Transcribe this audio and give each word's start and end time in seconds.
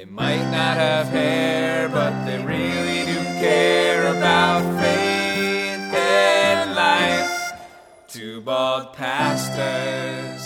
They 0.00 0.06
might 0.06 0.50
not 0.50 0.78
have 0.78 1.08
hair, 1.08 1.86
but 1.90 2.24
they 2.24 2.42
really 2.42 3.04
do 3.04 3.22
care 3.38 4.16
about 4.16 4.62
faith 4.80 5.94
and 5.94 6.74
life. 6.74 7.52
Two 8.08 8.40
bald 8.40 8.94
pastors. 8.94 10.40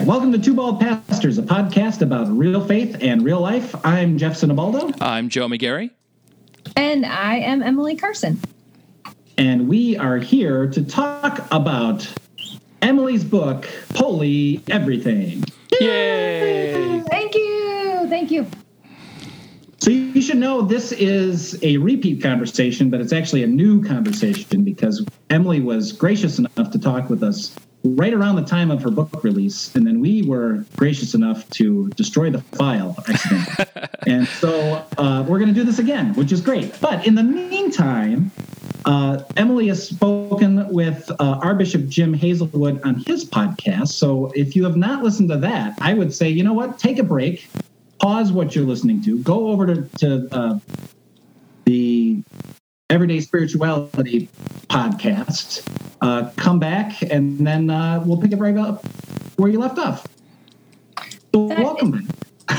Welcome 0.00 0.32
to 0.32 0.38
Two 0.40 0.54
Bald 0.54 0.80
Pastors, 0.80 1.38
a 1.38 1.42
podcast 1.42 2.02
about 2.02 2.26
real 2.26 2.66
faith 2.66 2.96
and 3.00 3.24
real 3.24 3.40
life. 3.40 3.76
I'm 3.86 4.18
Jeff 4.18 4.32
Sinabaldo, 4.32 5.00
I'm 5.00 5.28
Joe 5.28 5.46
McGarry. 5.46 5.92
And 6.74 7.06
I 7.06 7.36
am 7.36 7.62
Emily 7.62 7.94
Carson. 7.94 8.40
and 9.36 9.68
we 9.68 9.96
are 9.96 10.18
here 10.18 10.66
to 10.66 10.82
talk 10.82 11.46
about 11.52 12.12
Emily's 12.82 13.24
book, 13.24 13.68
Holy 13.94 14.62
Everything. 14.68 15.44
Yay! 15.80 17.02
Thank 17.10 17.34
you. 17.34 18.06
Thank 18.08 18.30
you. 18.30 18.46
So 19.78 19.90
you 19.90 20.20
should 20.20 20.38
know 20.38 20.62
this 20.62 20.92
is 20.92 21.58
a 21.62 21.76
repeat 21.76 22.22
conversation, 22.22 22.90
but 22.90 23.00
it's 23.00 23.12
actually 23.12 23.44
a 23.44 23.46
new 23.46 23.82
conversation 23.82 24.64
because 24.64 25.04
Emily 25.30 25.60
was 25.60 25.92
gracious 25.92 26.38
enough 26.38 26.70
to 26.72 26.78
talk 26.78 27.08
with 27.08 27.22
us 27.22 27.54
right 27.84 28.12
around 28.12 28.36
the 28.36 28.44
time 28.44 28.70
of 28.70 28.82
her 28.82 28.90
book 28.90 29.22
release, 29.22 29.74
and 29.74 29.86
then 29.86 30.00
we 30.00 30.22
were 30.22 30.64
gracious 30.76 31.14
enough 31.14 31.48
to 31.50 31.88
destroy 31.90 32.30
the 32.30 32.40
file 32.40 32.96
accidentally. 33.08 33.88
and 34.06 34.26
so 34.26 34.84
uh, 34.98 35.24
we're 35.28 35.38
going 35.38 35.48
to 35.48 35.54
do 35.54 35.64
this 35.64 35.78
again, 35.78 36.14
which 36.14 36.32
is 36.32 36.40
great. 36.40 36.78
But 36.80 37.06
in 37.06 37.14
the 37.14 37.22
meantime, 37.22 38.30
uh, 38.84 39.22
Emily 39.36 39.68
has 39.68 39.86
spoken 39.86 40.68
with 40.68 41.10
uh, 41.10 41.40
our 41.42 41.54
Bishop 41.54 41.88
Jim 41.88 42.14
Hazelwood 42.14 42.80
on 42.84 42.96
his 43.06 43.24
podcast. 43.24 43.88
So 43.88 44.32
if 44.34 44.56
you 44.56 44.64
have 44.64 44.76
not 44.76 45.02
listened 45.02 45.28
to 45.30 45.36
that, 45.38 45.78
I 45.80 45.94
would 45.94 46.12
say, 46.12 46.28
you 46.28 46.42
know 46.42 46.54
what, 46.54 46.78
take 46.78 46.98
a 46.98 47.02
break, 47.02 47.48
pause 48.00 48.32
what 48.32 48.54
you're 48.54 48.64
listening 48.64 49.02
to, 49.02 49.18
go 49.22 49.48
over 49.48 49.66
to, 49.66 49.88
to 49.98 50.28
uh, 50.32 50.58
the 51.64 52.22
Everyday 52.90 53.20
Spirituality 53.20 54.28
podcast, 54.68 55.62
uh, 56.00 56.30
come 56.36 56.58
back, 56.58 57.00
and 57.02 57.46
then 57.46 57.70
uh, 57.70 58.02
we'll 58.04 58.20
pick 58.20 58.32
it 58.32 58.36
right 58.38 58.56
up 58.56 58.84
where 59.36 59.50
you 59.50 59.58
left 59.58 59.78
off. 59.78 60.06
So 61.34 61.46
welcome. 61.46 62.08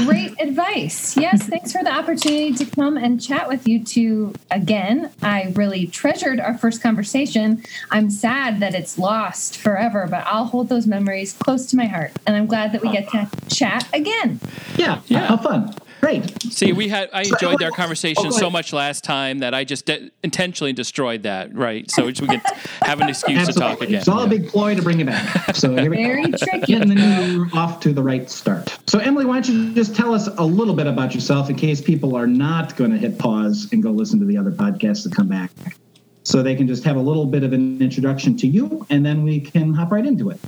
Great 0.05 0.39
advice. 0.39 1.17
Yes, 1.17 1.43
thanks 1.47 1.71
for 1.71 1.83
the 1.83 1.91
opportunity 1.91 2.53
to 2.53 2.65
come 2.65 2.95
and 2.95 3.19
chat 3.21 3.47
with 3.47 3.67
you 3.67 3.83
two 3.83 4.33
again. 4.51 5.11
I 5.23 5.51
really 5.55 5.87
treasured 5.87 6.39
our 6.39 6.55
first 6.57 6.81
conversation. 6.83 7.63
I'm 7.89 8.11
sad 8.11 8.59
that 8.59 8.75
it's 8.75 8.99
lost 8.99 9.57
forever, 9.57 10.07
but 10.09 10.23
I'll 10.27 10.45
hold 10.45 10.69
those 10.69 10.85
memories 10.85 11.33
close 11.33 11.65
to 11.67 11.75
my 11.75 11.87
heart. 11.87 12.11
And 12.27 12.35
I'm 12.35 12.45
glad 12.45 12.71
that 12.73 12.81
we 12.83 12.91
get 12.91 13.09
to 13.09 13.29
chat 13.49 13.87
again. 13.91 14.39
Yeah, 14.77 15.01
Yeah. 15.07 15.25
how 15.25 15.37
fun. 15.37 15.73
Great. 16.01 16.41
See, 16.43 16.71
we 16.71 16.87
had 16.87 17.09
I 17.13 17.23
enjoyed 17.23 17.61
our 17.61 17.71
conversation 17.71 18.27
Oh, 18.27 18.29
so 18.29 18.49
much 18.49 18.73
last 18.73 19.03
time 19.03 19.39
that 19.39 19.53
I 19.53 19.63
just 19.63 19.85
de- 19.85 20.11
intentionally 20.23 20.73
destroyed 20.73 21.23
that. 21.23 21.53
Right, 21.53 21.89
so 21.91 22.05
we 22.05 22.13
could 22.13 22.41
have 22.81 23.01
an 23.01 23.09
excuse 23.09 23.47
to 23.47 23.53
talk 23.53 23.81
again. 23.81 23.95
It's 23.95 24.07
all 24.07 24.23
a 24.23 24.27
big 24.27 24.47
ploy 24.47 24.75
to 24.75 24.81
bring 24.81 24.99
it 24.99 25.07
back. 25.07 25.55
So 25.55 25.75
here 25.75 25.89
we 25.89 25.97
go. 25.97 26.03
Very 26.03 26.31
tricky. 26.31 26.65
Getting 26.65 26.89
the 26.89 26.95
new 26.95 27.37
year 27.41 27.49
off 27.53 27.79
to 27.81 27.91
the 27.91 28.01
right 28.03 28.29
start. 28.29 28.77
So, 28.87 28.99
Emily, 28.99 29.25
why 29.25 29.41
don't 29.41 29.49
you 29.53 29.73
just 29.73 29.95
tell 29.95 30.13
us 30.13 30.27
a 30.27 30.43
little 30.43 30.73
bit 30.75 30.87
about 30.87 31.13
yourself 31.13 31.49
in 31.49 31.55
case 31.55 31.81
people 31.81 32.15
are 32.15 32.27
not 32.27 32.75
going 32.75 32.91
to 32.91 32.97
hit 32.97 33.17
pause 33.17 33.67
and 33.71 33.83
go 33.83 33.91
listen 33.91 34.19
to 34.19 34.25
the 34.25 34.37
other 34.37 34.51
podcasts 34.51 35.03
that 35.03 35.13
come 35.13 35.27
back? 35.27 35.51
So 36.23 36.43
they 36.43 36.55
can 36.55 36.67
just 36.67 36.83
have 36.83 36.95
a 36.95 37.01
little 37.01 37.25
bit 37.25 37.43
of 37.43 37.53
an 37.53 37.81
introduction 37.81 38.37
to 38.37 38.47
you, 38.47 38.85
and 38.89 39.05
then 39.05 39.23
we 39.23 39.39
can 39.39 39.73
hop 39.73 39.91
right 39.91 40.05
into 40.05 40.29
it. 40.29 40.39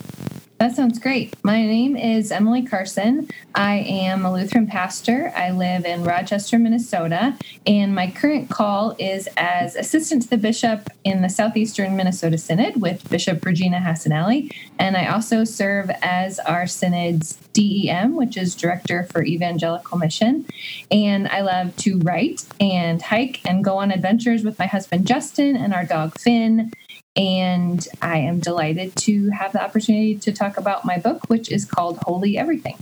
That 0.62 0.76
sounds 0.76 1.00
great. 1.00 1.34
My 1.44 1.66
name 1.66 1.98
is 1.98 2.32
Emily 2.32 2.62
Carson. 2.62 3.28
I 3.56 3.78
am 3.78 4.24
a 4.24 4.32
Lutheran 4.32 4.68
pastor. 4.68 5.34
I 5.36 5.50
live 5.50 5.86
in 5.86 6.04
Rochester, 6.04 6.60
Minnesota, 6.60 7.36
and 7.66 7.96
my 7.96 8.12
current 8.12 8.52
call 8.52 8.96
is 9.00 9.28
as 9.38 9.76
assistant 9.76 10.22
to 10.22 10.30
the 10.30 10.38
bishop 10.38 10.88
in 11.04 11.24
the 11.24 11.30
Southeastern 11.30 11.98
Minnesota 11.98 12.38
Synod 12.38 12.80
with 12.80 13.10
Bishop 13.10 13.44
Regina 13.44 13.80
Hassanally. 13.80 14.52
And 14.78 14.96
I 14.96 15.08
also 15.08 15.46
serve 15.46 15.90
as 16.04 16.38
our 16.38 16.68
synod's 16.68 17.40
DEM, 17.54 18.16
which 18.16 18.38
is 18.38 18.54
Director 18.54 19.08
for 19.12 19.24
Evangelical 19.24 19.98
Mission. 19.98 20.46
And 20.92 21.28
I 21.30 21.42
love 21.42 21.76
to 21.78 21.98
write 22.02 22.46
and 22.60 23.02
hike 23.02 23.42
and 23.46 23.64
go 23.64 23.78
on 23.78 23.90
adventures 23.90 24.44
with 24.44 24.60
my 24.60 24.68
husband 24.68 25.08
Justin 25.08 25.56
and 25.56 25.74
our 25.74 25.86
dog 25.86 26.20
Finn. 26.20 26.72
And 27.16 27.86
I 28.02 28.20
am 28.20 28.40
delighted 28.40 28.96
to 28.98 29.30
have 29.32 29.52
the 29.52 29.62
opportunity 29.62 30.16
to 30.16 30.32
talk 30.32 30.58
about 30.58 30.86
my 30.86 30.98
book, 30.98 31.30
which 31.30 31.52
is 31.52 31.66
called 31.66 31.98
Holy 32.04 32.38
Everything. 32.38 32.78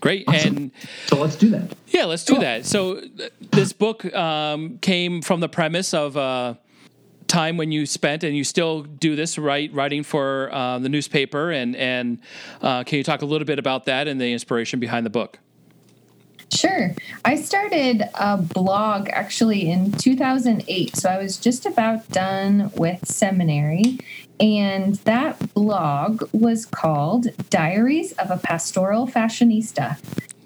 Great, 0.00 0.24
Awesome. 0.28 0.56
and 0.56 0.70
So 1.06 1.16
let's 1.16 1.34
do 1.34 1.48
that. 1.50 1.72
yeah, 1.88 2.04
let's 2.04 2.24
do 2.24 2.38
that. 2.38 2.66
So 2.66 3.00
th- 3.00 3.32
this 3.52 3.72
book 3.72 4.04
um, 4.14 4.78
came 4.78 5.22
from 5.22 5.40
the 5.40 5.48
premise 5.48 5.94
of 5.94 6.14
uh, 6.16 6.54
time 7.26 7.56
when 7.56 7.72
you 7.72 7.86
spent, 7.86 8.22
and 8.22 8.36
you 8.36 8.44
still 8.44 8.82
do 8.82 9.16
this, 9.16 9.38
right? 9.38 9.72
Writing 9.72 10.02
for 10.02 10.50
uh, 10.52 10.78
the 10.78 10.90
newspaper, 10.90 11.50
and 11.50 11.74
and 11.74 12.18
uh, 12.60 12.84
can 12.84 12.98
you 12.98 13.04
talk 13.04 13.22
a 13.22 13.26
little 13.26 13.46
bit 13.46 13.58
about 13.58 13.86
that 13.86 14.06
and 14.06 14.20
the 14.20 14.30
inspiration 14.30 14.78
behind 14.78 15.06
the 15.06 15.10
book? 15.10 15.38
Sure. 16.54 16.94
I 17.24 17.36
started 17.36 18.04
a 18.14 18.36
blog 18.36 19.08
actually 19.08 19.70
in 19.70 19.92
2008. 19.92 20.96
So 20.96 21.08
I 21.08 21.18
was 21.18 21.36
just 21.36 21.66
about 21.66 22.08
done 22.10 22.70
with 22.76 23.06
seminary. 23.08 23.98
And 24.38 24.94
that 25.04 25.54
blog 25.54 26.28
was 26.32 26.66
called 26.66 27.28
Diaries 27.50 28.12
of 28.12 28.30
a 28.30 28.36
Pastoral 28.36 29.06
Fashionista. 29.06 29.98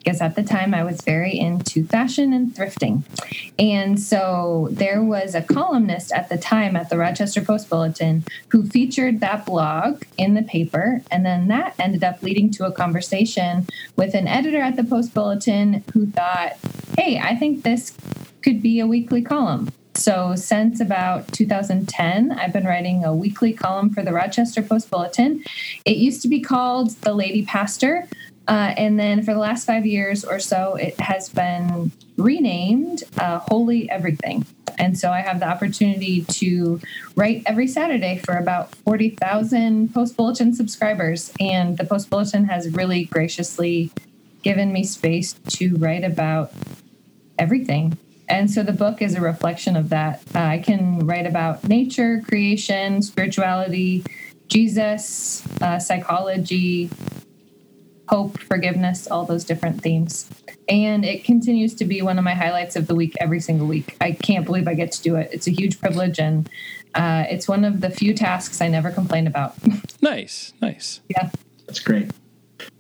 Because 0.08 0.22
at 0.22 0.36
the 0.36 0.42
time 0.42 0.72
I 0.72 0.84
was 0.84 1.02
very 1.02 1.38
into 1.38 1.84
fashion 1.84 2.32
and 2.32 2.50
thrifting. 2.54 3.02
And 3.58 4.00
so 4.00 4.68
there 4.70 5.02
was 5.02 5.34
a 5.34 5.42
columnist 5.42 6.12
at 6.12 6.30
the 6.30 6.38
time 6.38 6.76
at 6.76 6.88
the 6.88 6.96
Rochester 6.96 7.42
Post 7.42 7.68
Bulletin 7.68 8.24
who 8.48 8.66
featured 8.66 9.20
that 9.20 9.44
blog 9.44 10.04
in 10.16 10.32
the 10.32 10.42
paper. 10.42 11.02
And 11.10 11.26
then 11.26 11.48
that 11.48 11.74
ended 11.78 12.04
up 12.04 12.22
leading 12.22 12.50
to 12.52 12.64
a 12.64 12.72
conversation 12.72 13.66
with 13.96 14.14
an 14.14 14.26
editor 14.26 14.62
at 14.62 14.76
the 14.76 14.84
Post 14.84 15.12
Bulletin 15.12 15.84
who 15.92 16.06
thought, 16.06 16.56
hey, 16.96 17.18
I 17.18 17.36
think 17.36 17.62
this 17.62 17.94
could 18.40 18.62
be 18.62 18.80
a 18.80 18.86
weekly 18.86 19.20
column. 19.20 19.68
So, 19.94 20.36
since 20.36 20.80
about 20.80 21.32
2010, 21.32 22.30
I've 22.30 22.52
been 22.52 22.64
writing 22.64 23.04
a 23.04 23.12
weekly 23.12 23.52
column 23.52 23.90
for 23.90 24.04
the 24.04 24.12
Rochester 24.12 24.62
Post 24.62 24.90
Bulletin. 24.90 25.42
It 25.84 25.96
used 25.96 26.22
to 26.22 26.28
be 26.28 26.40
called 26.40 26.92
The 27.00 27.12
Lady 27.12 27.44
Pastor. 27.44 28.08
Uh, 28.48 28.72
and 28.78 28.98
then 28.98 29.22
for 29.22 29.34
the 29.34 29.38
last 29.38 29.66
five 29.66 29.84
years 29.84 30.24
or 30.24 30.38
so, 30.38 30.74
it 30.76 30.98
has 30.98 31.28
been 31.28 31.92
renamed 32.16 33.04
uh, 33.18 33.40
Holy 33.40 33.90
Everything. 33.90 34.46
And 34.78 34.98
so 34.98 35.10
I 35.10 35.20
have 35.20 35.40
the 35.40 35.48
opportunity 35.48 36.22
to 36.22 36.80
write 37.14 37.42
every 37.44 37.66
Saturday 37.66 38.18
for 38.24 38.36
about 38.36 38.74
40,000 38.74 39.92
Post 39.92 40.16
Bulletin 40.16 40.54
subscribers. 40.54 41.32
And 41.38 41.76
the 41.76 41.84
Post 41.84 42.08
Bulletin 42.08 42.46
has 42.46 42.70
really 42.72 43.04
graciously 43.04 43.90
given 44.42 44.72
me 44.72 44.84
space 44.84 45.34
to 45.48 45.76
write 45.76 46.04
about 46.04 46.52
everything. 47.38 47.98
And 48.28 48.50
so 48.50 48.62
the 48.62 48.72
book 48.72 49.02
is 49.02 49.14
a 49.14 49.20
reflection 49.20 49.76
of 49.76 49.88
that. 49.90 50.22
Uh, 50.34 50.40
I 50.40 50.58
can 50.58 51.06
write 51.06 51.26
about 51.26 51.68
nature, 51.68 52.22
creation, 52.26 53.02
spirituality, 53.02 54.04
Jesus, 54.48 55.42
uh, 55.60 55.78
psychology, 55.78 56.90
hope, 58.08 58.38
forgiveness, 58.40 59.06
all 59.08 59.24
those 59.24 59.44
different 59.44 59.82
themes. 59.82 60.28
And 60.68 61.04
it 61.04 61.24
continues 61.24 61.74
to 61.76 61.84
be 61.84 62.02
one 62.02 62.18
of 62.18 62.24
my 62.24 62.34
highlights 62.34 62.76
of 62.76 62.86
the 62.86 62.94
week 62.94 63.14
every 63.20 63.40
single 63.40 63.66
week. 63.66 63.96
I 64.00 64.12
can't 64.12 64.44
believe 64.44 64.66
I 64.68 64.74
get 64.74 64.92
to 64.92 65.02
do 65.02 65.16
it. 65.16 65.30
It's 65.32 65.46
a 65.46 65.50
huge 65.50 65.80
privilege, 65.80 66.18
and 66.18 66.48
uh, 66.94 67.24
it's 67.28 67.48
one 67.48 67.64
of 67.64 67.80
the 67.80 67.90
few 67.90 68.14
tasks 68.14 68.60
I 68.60 68.68
never 68.68 68.90
complain 68.90 69.26
about. 69.26 69.54
Nice, 70.00 70.52
nice. 70.62 71.00
yeah. 71.08 71.28
That's 71.66 71.80
great. 71.80 72.12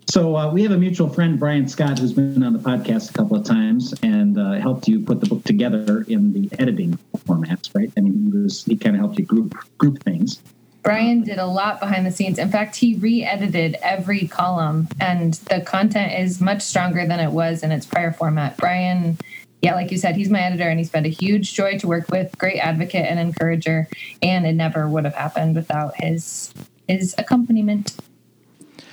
So 0.08 0.36
uh, 0.36 0.50
we 0.50 0.62
have 0.62 0.72
a 0.72 0.78
mutual 0.78 1.08
friend, 1.08 1.38
Brian 1.38 1.68
Scott, 1.68 1.98
who's 1.98 2.12
been 2.12 2.42
on 2.42 2.52
the 2.54 2.58
podcast 2.58 3.10
a 3.10 3.12
couple 3.12 3.36
of 3.36 3.44
times 3.44 3.92
and 4.02 4.38
uh, 4.38 4.52
helped 4.52 4.88
you 4.88 5.00
put 5.00 5.20
the 5.20 5.26
book 5.26 5.44
together 5.44 6.04
in 6.08 6.32
the 6.32 6.48
editing 6.58 6.96
formats, 7.26 7.74
right? 7.74 7.92
I 7.96 8.00
mean, 8.00 8.30
he 8.32 8.38
was 8.38 8.64
he 8.64 8.76
kind 8.76 8.94
of 8.96 9.00
helped 9.00 9.18
you 9.18 9.26
group 9.26 9.54
group 9.76 10.02
things. 10.02 10.40
Brian 10.82 11.22
did 11.22 11.38
a 11.38 11.46
lot 11.46 11.80
behind 11.80 12.06
the 12.06 12.10
scenes. 12.10 12.38
In 12.38 12.50
fact, 12.50 12.76
he 12.76 12.94
re 12.96 13.24
edited 13.24 13.76
every 13.82 14.28
column, 14.28 14.88
and 15.00 15.34
the 15.34 15.60
content 15.60 16.12
is 16.12 16.40
much 16.40 16.62
stronger 16.62 17.06
than 17.06 17.20
it 17.20 17.30
was 17.30 17.62
in 17.62 17.72
its 17.72 17.84
prior 17.84 18.12
format. 18.12 18.56
Brian, 18.56 19.18
yeah, 19.60 19.74
like 19.74 19.90
you 19.90 19.98
said, 19.98 20.16
he's 20.16 20.30
my 20.30 20.40
editor, 20.40 20.68
and 20.68 20.78
he's 20.78 20.90
been 20.90 21.04
a 21.04 21.10
huge 21.10 21.52
joy 21.54 21.78
to 21.78 21.86
work 21.86 22.08
with, 22.10 22.36
great 22.38 22.58
advocate 22.58 23.06
and 23.06 23.18
encourager, 23.18 23.88
and 24.22 24.46
it 24.46 24.54
never 24.54 24.88
would 24.88 25.04
have 25.04 25.14
happened 25.14 25.56
without 25.56 25.94
his 25.96 26.54
his 26.86 27.14
accompaniment. 27.18 27.96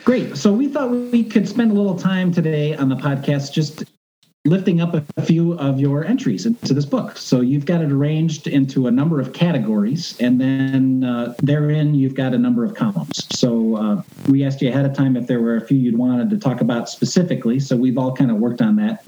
Great. 0.04 0.38
So 0.38 0.52
we 0.52 0.68
thought 0.68 0.92
we 0.92 1.24
could 1.24 1.48
spend 1.48 1.72
a 1.72 1.74
little 1.74 1.98
time 1.98 2.32
today 2.32 2.76
on 2.76 2.90
the 2.90 2.96
podcast 2.96 3.54
just 3.54 3.86
lifting 4.46 4.80
up 4.80 4.94
a 5.18 5.22
few 5.22 5.54
of 5.54 5.80
your 5.80 6.06
entries 6.06 6.46
into 6.46 6.74
this 6.74 6.86
book. 6.86 7.18
So 7.18 7.42
you've 7.42 7.66
got 7.66 7.82
it 7.82 7.92
arranged 7.92 8.48
into 8.48 8.88
a 8.88 8.92
number 8.92 9.20
of 9.20 9.34
categories, 9.34 10.16
and 10.20 10.40
then 10.40 11.04
uh, 11.04 11.34
therein 11.40 11.96
you've 11.96 12.16
got 12.16 12.34
a 12.34 12.38
number 12.38 12.64
of 12.64 12.76
columns. 12.76 13.28
So 13.32 13.76
uh, 13.76 14.02
we 14.30 14.46
asked 14.46 14.62
you 14.62 14.70
ahead 14.70 14.86
of 14.86 14.94
time 14.94 15.18
if 15.18 15.28
there 15.28 15.42
were 15.42 15.58
a 15.58 15.62
few 15.62 15.78
you'd 15.78 15.98
wanted 15.98 16.30
to 16.30 16.38
talk 16.38 16.62
about 16.62 16.90
specifically. 16.90 17.60
So 17.60 17.76
we've 17.76 17.98
all 17.98 18.16
kind 18.16 18.32
of 18.32 18.38
worked 18.38 18.62
on 18.62 18.76
that 18.78 19.04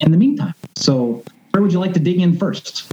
in 0.00 0.12
the 0.12 0.18
meantime. 0.18 0.54
So 0.76 1.22
where 1.52 1.62
would 1.62 1.72
you 1.72 1.80
like 1.80 1.94
to 1.94 2.00
dig 2.00 2.20
in 2.20 2.36
first? 2.36 2.92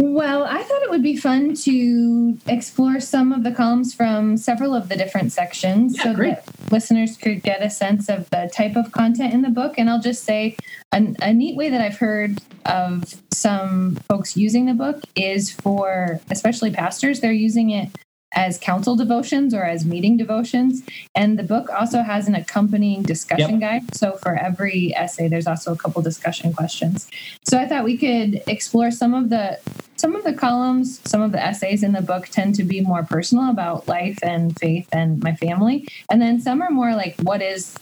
Well, 0.00 0.44
I 0.44 0.62
thought 0.62 0.82
it 0.82 0.90
would 0.90 1.02
be 1.02 1.16
fun 1.16 1.54
to 1.54 2.38
explore 2.46 3.00
some 3.00 3.32
of 3.32 3.42
the 3.42 3.50
columns 3.50 3.92
from 3.92 4.36
several 4.36 4.72
of 4.72 4.88
the 4.88 4.94
different 4.94 5.32
sections 5.32 5.96
Yeah, 5.96 6.04
so 6.04 6.14
great. 6.14 6.36
that 6.36 6.72
listeners 6.72 7.16
could 7.16 7.42
get 7.42 7.64
a 7.64 7.68
sense 7.68 8.08
of 8.08 8.30
the 8.30 8.48
type 8.54 8.76
of 8.76 8.92
content 8.92 9.34
in 9.34 9.42
the 9.42 9.48
book. 9.48 9.74
And 9.76 9.90
I'll 9.90 10.00
just 10.00 10.22
say 10.22 10.56
an, 10.92 11.16
a 11.20 11.34
neat 11.34 11.56
way 11.56 11.68
that 11.68 11.80
I've 11.80 11.98
heard 11.98 12.40
of 12.64 13.20
some 13.34 13.96
folks 14.08 14.36
using 14.36 14.66
the 14.66 14.74
book 14.74 15.02
is 15.16 15.50
for, 15.50 16.20
especially 16.30 16.70
pastors, 16.70 17.18
they're 17.18 17.32
using 17.32 17.70
it 17.70 17.88
as 18.34 18.58
council 18.58 18.94
devotions 18.94 19.52
or 19.52 19.64
as 19.64 19.84
meeting 19.84 20.16
devotions. 20.16 20.82
And 21.16 21.38
the 21.38 21.42
book 21.42 21.70
also 21.70 22.02
has 22.02 22.28
an 22.28 22.36
accompanying 22.36 23.02
discussion 23.02 23.58
guide. 23.58 23.96
So 23.96 24.12
for 24.12 24.36
every 24.36 24.94
essay, 24.94 25.26
there's 25.26 25.46
also 25.48 25.72
a 25.72 25.76
couple 25.76 26.02
discussion 26.02 26.52
questions. 26.52 27.10
So 27.48 27.58
I 27.58 27.66
thought 27.66 27.84
we 27.84 27.96
could 27.96 28.42
explore 28.46 28.92
some 28.92 29.14
of 29.14 29.30
the 29.30 29.58
some 29.98 30.14
of 30.14 30.24
the 30.24 30.32
columns, 30.32 31.00
some 31.04 31.20
of 31.20 31.32
the 31.32 31.42
essays 31.44 31.82
in 31.82 31.92
the 31.92 32.00
book 32.00 32.28
tend 32.28 32.54
to 32.54 32.64
be 32.64 32.80
more 32.80 33.02
personal 33.02 33.50
about 33.50 33.88
life 33.88 34.18
and 34.22 34.58
faith 34.58 34.88
and 34.92 35.22
my 35.22 35.34
family. 35.34 35.86
And 36.10 36.22
then 36.22 36.40
some 36.40 36.62
are 36.62 36.70
more 36.70 36.94
like 36.94 37.16
what 37.20 37.42
is 37.42 37.74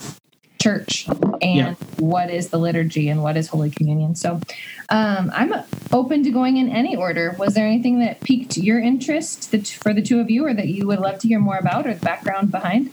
church 0.59 1.07
and 1.43 1.57
Yeah. 1.57 1.75
what 1.99 2.31
is 2.31 2.49
the 2.49 2.59
liturgy 2.59 3.11
and 3.11 3.23
what 3.23 3.37
is 3.37 3.49
Holy 3.49 3.71
Communion. 3.71 4.15
So 4.15 4.41
um, 4.89 5.31
I'm 5.35 5.53
open 5.93 6.25
to 6.25 6.31
going 6.31 6.57
in 6.57 6.71
any 6.71 6.97
order. 6.97 7.37
Was 7.39 7.55
there 7.55 7.67
anything 7.67 7.99
that 8.01 8.21
piqued 8.23 8.57
your 8.57 8.81
interest 8.81 9.51
that, 9.51 9.69
for 9.69 9.93
the 9.93 10.03
two 10.03 10.19
of 10.19 10.31
you 10.31 10.47
or 10.47 10.55
that 10.55 10.69
you 10.69 10.87
would 10.87 10.99
love 10.99 11.19
to 11.21 11.29
hear 11.29 11.39
more 11.39 11.59
about 11.59 11.87
or 11.87 11.95
the 11.95 12.01
background 12.01 12.51
behind? 12.51 12.91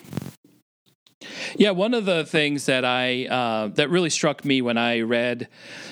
Yeah, 1.56 1.72
one 1.72 1.94
of 1.94 2.06
the 2.06 2.26
things 2.26 2.66
that 2.66 2.86
I 2.86 3.26
uh, 3.26 3.68
that 3.76 3.90
really 3.90 4.10
struck 4.10 4.44
me 4.46 4.62
when 4.62 4.78
I 4.78 5.02
read, 5.02 5.48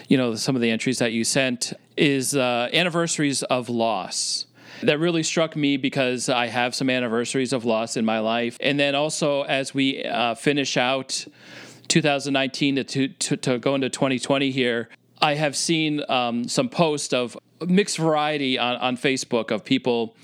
you 0.08 0.18
know, 0.18 0.36
some 0.36 0.56
of 0.56 0.62
the 0.62 0.70
entries 0.70 1.00
that 1.00 1.12
you 1.12 1.24
sent 1.24 1.74
is 1.98 2.36
uh, 2.36 2.70
anniversaries 2.74 3.44
of 3.44 3.70
loss. 3.70 4.46
That 4.84 5.00
really 5.00 5.22
struck 5.22 5.56
me 5.56 5.78
because 5.78 6.28
I 6.28 6.48
have 6.48 6.74
some 6.74 6.90
anniversaries 6.90 7.54
of 7.54 7.66
loss 7.66 7.98
in 7.98 8.06
my 8.06 8.20
life, 8.20 8.58
and 8.60 8.80
then 8.80 8.96
also 8.96 9.44
as 9.44 9.74
we 9.74 10.04
uh, 10.04 10.34
finish 10.36 10.76
out 10.76 11.26
2019 11.88 12.76
to, 12.78 13.08
to, 13.10 13.38
to, 13.38 13.60
go 13.60 13.76
into 13.76 13.90
2020 13.90 14.50
here, 14.50 14.90
I 15.22 15.36
have 15.36 15.56
seen 15.56 16.02
um, 16.10 16.48
some 16.48 16.70
posts 16.70 17.14
of 17.14 17.38
mixed 17.68 17.98
variety 17.98 18.58
on, 18.58 18.78
on 18.78 18.98
Facebook 18.98 19.52
of 19.52 19.64
people 19.64 20.16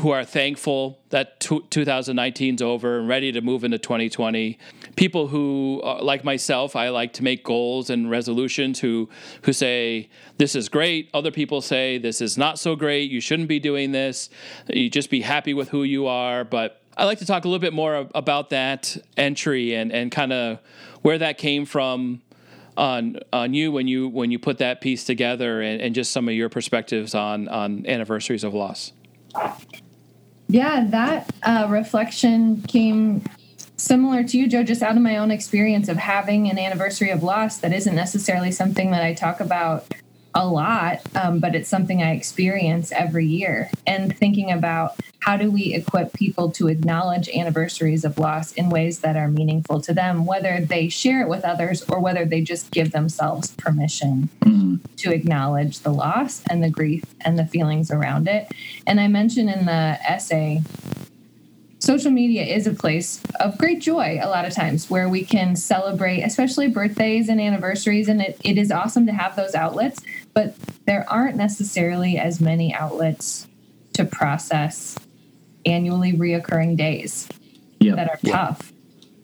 who 0.00 0.10
are 0.10 0.24
thankful 0.24 0.98
that 1.08 1.40
2019 1.40 2.56
is 2.56 2.62
over 2.62 2.98
and 2.98 3.08
ready 3.08 3.32
to 3.32 3.40
move 3.40 3.64
into 3.64 3.78
2020. 3.78 4.58
People 4.94 5.28
who, 5.28 5.80
uh, 5.82 6.02
like 6.02 6.22
myself, 6.22 6.76
I 6.76 6.90
like 6.90 7.14
to 7.14 7.24
make 7.24 7.42
goals 7.44 7.88
and 7.88 8.10
resolutions. 8.10 8.80
Who 8.80 9.08
who 9.42 9.52
say 9.52 10.10
this 10.36 10.54
is 10.54 10.68
great. 10.68 11.08
Other 11.14 11.30
people 11.30 11.60
say 11.60 11.98
this 11.98 12.20
is 12.20 12.36
not 12.36 12.58
so 12.58 12.76
great. 12.76 13.10
You 13.10 13.20
shouldn't 13.20 13.48
be 13.48 13.58
doing 13.58 13.92
this. 13.92 14.28
You 14.68 14.90
just 14.90 15.08
be 15.08 15.22
happy 15.22 15.54
with 15.54 15.70
who 15.70 15.82
you 15.82 16.06
are. 16.06 16.44
But 16.44 16.82
I'd 16.96 17.04
like 17.06 17.18
to 17.18 17.26
talk 17.26 17.44
a 17.44 17.48
little 17.48 17.60
bit 17.60 17.72
more 17.72 18.08
about 18.14 18.50
that 18.50 18.96
entry 19.16 19.74
and 19.74 19.92
and 19.92 20.10
kind 20.12 20.32
of 20.32 20.58
where 21.02 21.18
that 21.18 21.38
came 21.38 21.64
from 21.64 22.20
on 22.76 23.18
on 23.32 23.54
you 23.54 23.72
when 23.72 23.88
you 23.88 24.08
when 24.08 24.30
you 24.30 24.38
put 24.38 24.58
that 24.58 24.82
piece 24.82 25.04
together 25.04 25.62
and, 25.62 25.80
and 25.80 25.94
just 25.94 26.12
some 26.12 26.28
of 26.28 26.34
your 26.34 26.50
perspectives 26.50 27.14
on 27.14 27.48
on 27.48 27.86
anniversaries 27.86 28.44
of 28.44 28.52
loss. 28.52 28.92
Yeah, 30.48 30.86
that 30.90 31.34
uh, 31.42 31.66
reflection 31.68 32.62
came 32.62 33.22
similar 33.76 34.22
to 34.24 34.38
you, 34.38 34.48
Joe, 34.48 34.62
just 34.62 34.82
out 34.82 34.96
of 34.96 35.02
my 35.02 35.16
own 35.16 35.30
experience 35.30 35.88
of 35.88 35.96
having 35.96 36.48
an 36.48 36.58
anniversary 36.58 37.10
of 37.10 37.22
loss 37.22 37.58
that 37.58 37.72
isn't 37.72 37.94
necessarily 37.94 38.52
something 38.52 38.90
that 38.92 39.02
I 39.02 39.14
talk 39.14 39.40
about 39.40 39.92
a 40.36 40.46
lot, 40.46 41.00
um, 41.16 41.40
but 41.40 41.54
it's 41.54 41.68
something 41.68 42.02
I 42.02 42.12
experience 42.12 42.92
every 42.92 43.26
year. 43.26 43.70
And 43.86 44.16
thinking 44.16 44.52
about 44.52 44.96
how 45.20 45.36
do 45.36 45.50
we 45.50 45.74
equip 45.74 46.12
people 46.12 46.52
to 46.52 46.68
acknowledge 46.68 47.28
anniversaries 47.30 48.04
of 48.04 48.18
loss 48.18 48.52
in 48.52 48.68
ways 48.68 49.00
that 49.00 49.16
are 49.16 49.28
meaningful 49.28 49.80
to 49.80 49.92
them, 49.92 50.24
whether 50.26 50.60
they 50.60 50.88
share 50.88 51.22
it 51.22 51.28
with 51.28 51.44
others 51.44 51.82
or 51.88 51.98
whether 51.98 52.24
they 52.24 52.42
just 52.42 52.70
give 52.70 52.92
themselves 52.92 53.50
permission 53.52 54.28
to 54.96 55.12
acknowledge 55.12 55.80
the 55.80 55.92
loss 55.92 56.42
and 56.48 56.62
the 56.62 56.70
grief 56.70 57.04
and 57.22 57.38
the 57.38 57.46
feelings 57.46 57.90
around 57.90 58.28
it. 58.28 58.50
And 58.86 59.00
I 59.00 59.08
mentioned 59.08 59.50
in 59.50 59.66
the 59.66 59.98
essay, 60.08 60.62
social 61.78 62.10
media 62.10 62.42
is 62.42 62.66
a 62.66 62.74
place 62.74 63.22
of 63.40 63.56
great 63.58 63.80
joy 63.80 64.18
a 64.20 64.28
lot 64.28 64.44
of 64.44 64.52
times 64.52 64.90
where 64.90 65.08
we 65.08 65.24
can 65.24 65.54
celebrate, 65.54 66.22
especially 66.22 66.68
birthdays 66.68 67.28
and 67.28 67.40
anniversaries. 67.40 68.08
And 68.08 68.20
it, 68.20 68.40
it 68.42 68.58
is 68.58 68.72
awesome 68.72 69.06
to 69.06 69.12
have 69.12 69.36
those 69.36 69.54
outlets, 69.54 70.00
but 70.36 70.54
there 70.84 71.06
aren't 71.10 71.34
necessarily 71.34 72.18
as 72.18 72.42
many 72.42 72.72
outlets 72.74 73.46
to 73.94 74.04
process 74.04 74.94
annually 75.64 76.12
reoccurring 76.12 76.76
days 76.76 77.26
Yeah. 77.80 77.94
that 77.94 78.10
are 78.10 78.18
tough. 78.22 78.70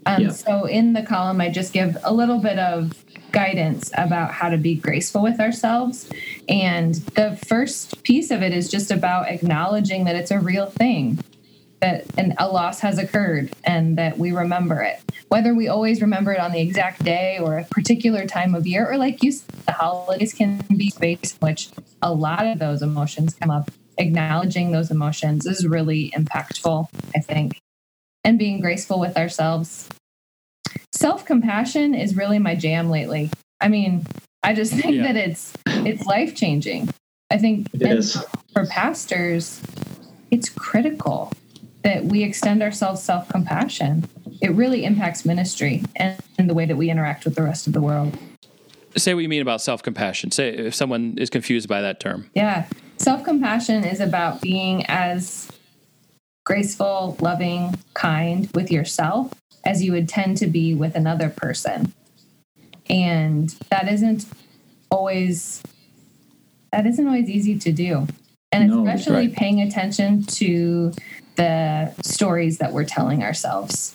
Um, 0.07 0.23
Yeah. 0.23 0.29
So 0.31 0.65
in 0.65 0.95
the 0.95 1.03
column, 1.03 1.39
I 1.39 1.51
just 1.51 1.75
give 1.75 1.99
a 2.03 2.15
little 2.15 2.39
bit 2.39 2.59
of 2.59 3.05
guidance 3.31 3.91
about 3.97 4.31
how 4.31 4.49
to 4.49 4.57
be 4.57 4.75
graceful 4.75 5.23
with 5.23 5.39
ourselves. 5.39 6.09
And 6.49 6.95
the 7.15 7.39
first 7.47 8.03
piece 8.05 8.31
of 8.31 8.43
it 8.43 8.55
is 8.55 8.71
just 8.71 8.91
about 8.91 9.29
acknowledging 9.29 10.05
that 10.05 10.17
it's 10.17 10.31
a 10.31 10.39
real 10.41 10.67
thing, 10.67 11.19
that 11.83 12.05
an, 12.17 12.35
a 12.39 12.49
loss 12.49 12.81
has 12.81 12.97
occurred 12.99 13.53
and 13.65 13.99
that 13.99 14.17
we 14.17 14.33
remember 14.33 14.81
it. 14.83 15.01
Whether 15.29 15.55
we 15.55 15.69
always 15.69 16.01
remember 16.01 16.33
it 16.33 16.41
on 16.41 16.53
the 16.53 16.61
exact 16.61 17.05
day 17.05 17.39
or 17.39 17.59
a 17.59 17.65
particular 17.65 18.27
time 18.27 18.55
of 18.55 18.67
year, 18.67 18.91
or 18.91 18.97
like 18.97 19.23
you 19.23 19.33
said, 19.33 19.49
the 19.67 19.73
holidays 19.73 20.33
can 20.33 20.59
be 20.77 20.89
space 20.91 21.33
in 21.41 21.47
which 21.47 21.69
a 22.01 22.13
lot 22.13 22.47
of 22.47 22.59
those 22.59 22.81
emotions 22.83 23.35
come 23.35 23.51
up. 23.51 23.71
Acknowledging 23.99 24.73
those 24.73 24.91
emotions 24.91 25.45
is 25.45 25.67
really 25.67 26.11
impactful, 26.17 26.89
I 27.15 27.21
think 27.21 27.59
and 28.25 28.39
being 28.39 28.61
graceful 28.61 29.01
with 29.01 29.17
ourselves. 29.17 29.89
Self 30.93 31.25
compassion 31.25 31.95
is 31.95 32.17
really 32.17 32.39
my 32.39 32.55
jam 32.55 32.89
lately. 32.91 33.31
I 33.61 33.69
mean, 33.69 34.07
I 34.43 34.55
just 34.55 34.73
think 34.81 34.97
Yeah. 34.97 35.13
that 35.13 35.17
it's 35.17 35.53
it's 35.67 36.07
life 36.07 36.35
changing. 36.35 36.89
I 37.31 37.39
think 37.39 37.69
It 37.75 37.83
and 37.83 37.99
is. 37.99 38.17
for 38.53 38.67
pastors, 38.67 39.61
it's 40.31 40.49
critical 40.49 41.33
that 41.83 42.05
we 42.05 42.23
extend 42.23 42.63
ourselves 42.63 43.03
self 43.03 43.29
compassion. 43.29 44.09
It 44.41 44.53
really 44.53 44.85
impacts 44.85 45.25
ministry 45.25 45.83
and, 45.97 46.19
and 46.39 46.49
the 46.49 46.55
way 46.55 46.67
that 46.67 46.77
we 46.77 46.91
interact 46.91 47.25
with 47.25 47.35
the 47.35 47.43
rest 47.43 47.67
of 47.67 47.73
the 47.73 47.81
world. 47.81 48.17
Say 48.97 49.15
what 49.15 49.21
you 49.21 49.29
mean 49.29 49.43
about 49.43 49.61
self 49.61 49.83
compassion. 49.83 50.31
Say 50.31 50.51
if 50.51 50.75
someone 50.75 51.17
is 51.19 51.31
confused 51.31 51.69
by 51.69 51.81
that 51.81 52.01
term. 52.01 52.31
Yeah. 52.35 52.67
Self 52.99 53.25
compassion 53.25 53.85
is 53.85 54.01
about 54.01 54.41
being 54.41 54.85
as 54.87 55.51
graceful, 56.45 57.17
loving, 57.21 57.75
kind 57.95 58.51
with 58.55 58.71
yourself 58.71 59.33
as 59.65 59.83
you 59.83 59.93
would 59.93 60.09
tend 60.09 60.37
to 60.37 60.47
be 60.47 60.75
with 60.75 60.97
another 60.97 61.31
person. 61.31 61.93
And 62.91 63.51
that 63.71 63.89
isn't 63.89 64.27
always 64.91 65.63
that 66.73 66.87
isn't 66.87 67.07
always 67.07 67.29
easy 67.29 67.59
to 67.59 67.73
do. 67.73 68.07
And 68.51 68.71
No, 68.71 68.87
especially 68.87 69.29
right. 69.29 69.37
paying 69.37 69.61
attention 69.61 70.25
to 70.25 70.93
the 71.37 71.93
stories 72.03 72.59
that 72.59 72.73
we're 72.73 72.85
telling 72.85 73.23
ourselves. 73.23 73.95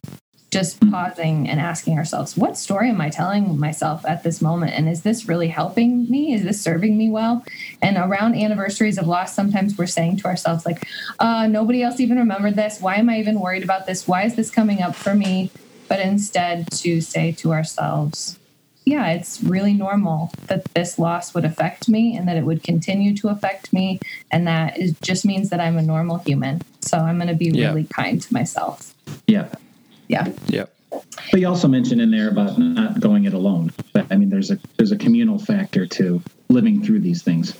Just 0.49 0.79
pausing 0.89 1.49
and 1.49 1.59
asking 1.59 1.97
ourselves, 1.97 2.37
what 2.37 2.57
story 2.57 2.89
am 2.89 3.01
I 3.01 3.09
telling 3.09 3.59
myself 3.59 4.05
at 4.05 4.23
this 4.23 4.41
moment? 4.41 4.71
And 4.73 4.87
is 4.87 5.01
this 5.01 5.27
really 5.27 5.49
helping 5.49 6.09
me? 6.09 6.33
Is 6.33 6.43
this 6.43 6.61
serving 6.61 6.97
me 6.97 7.09
well? 7.09 7.43
And 7.81 7.97
around 7.97 8.35
anniversaries 8.35 8.97
of 8.97 9.07
loss, 9.07 9.35
sometimes 9.35 9.77
we're 9.77 9.87
saying 9.87 10.17
to 10.17 10.25
ourselves, 10.25 10.65
like, 10.65 10.87
uh, 11.19 11.47
nobody 11.47 11.83
else 11.83 11.99
even 11.99 12.17
remembered 12.17 12.55
this. 12.55 12.79
Why 12.79 12.95
am 12.95 13.09
I 13.09 13.19
even 13.19 13.41
worried 13.41 13.63
about 13.63 13.87
this? 13.87 14.07
Why 14.07 14.23
is 14.23 14.35
this 14.35 14.49
coming 14.49 14.81
up 14.81 14.95
for 14.95 15.13
me? 15.13 15.51
But 15.89 15.99
instead, 15.99 16.71
to 16.71 17.01
say 17.01 17.33
to 17.33 17.51
ourselves, 17.51 18.39
yeah, 18.87 19.09
it's 19.09 19.43
really 19.43 19.73
normal 19.73 20.31
that 20.47 20.63
this 20.73 20.97
loss 20.97 21.33
would 21.33 21.43
affect 21.43 21.89
me 21.89 22.15
and 22.15 22.25
that 22.27 22.37
it 22.37 22.45
would 22.45 22.63
continue 22.63 23.13
to 23.17 23.27
affect 23.27 23.73
me. 23.73 23.99
And 24.31 24.47
that 24.47 24.77
is, 24.77 24.97
just 25.01 25.25
means 25.25 25.49
that 25.49 25.59
I'm 25.59 25.77
a 25.77 25.81
normal 25.81 26.19
human. 26.19 26.61
So 26.79 26.97
I'm 26.97 27.17
going 27.17 27.27
to 27.27 27.35
be 27.35 27.49
Yeah. 27.49 27.67
really 27.67 27.83
kind 27.83 28.21
to 28.21 28.33
myself. 28.33 28.95
Yeah. 29.27 29.49
Yeah. 30.07 30.31
Yeah. 30.47 30.65
But 30.89 31.41
you 31.41 31.47
also 31.49 31.67
mentioned 31.67 31.99
in 31.99 32.11
there 32.11 32.29
about 32.29 32.57
not 32.57 33.01
going 33.01 33.25
it 33.25 33.33
alone. 33.33 33.73
But 33.91 34.05
I 34.09 34.15
mean, 34.15 34.29
there's 34.29 34.51
a 34.51 34.57
there's 34.77 34.93
a 34.93 34.97
communal 34.97 35.37
factor 35.37 35.85
to 35.85 36.21
living 36.47 36.81
through 36.81 37.01
these 37.01 37.21
things. 37.21 37.53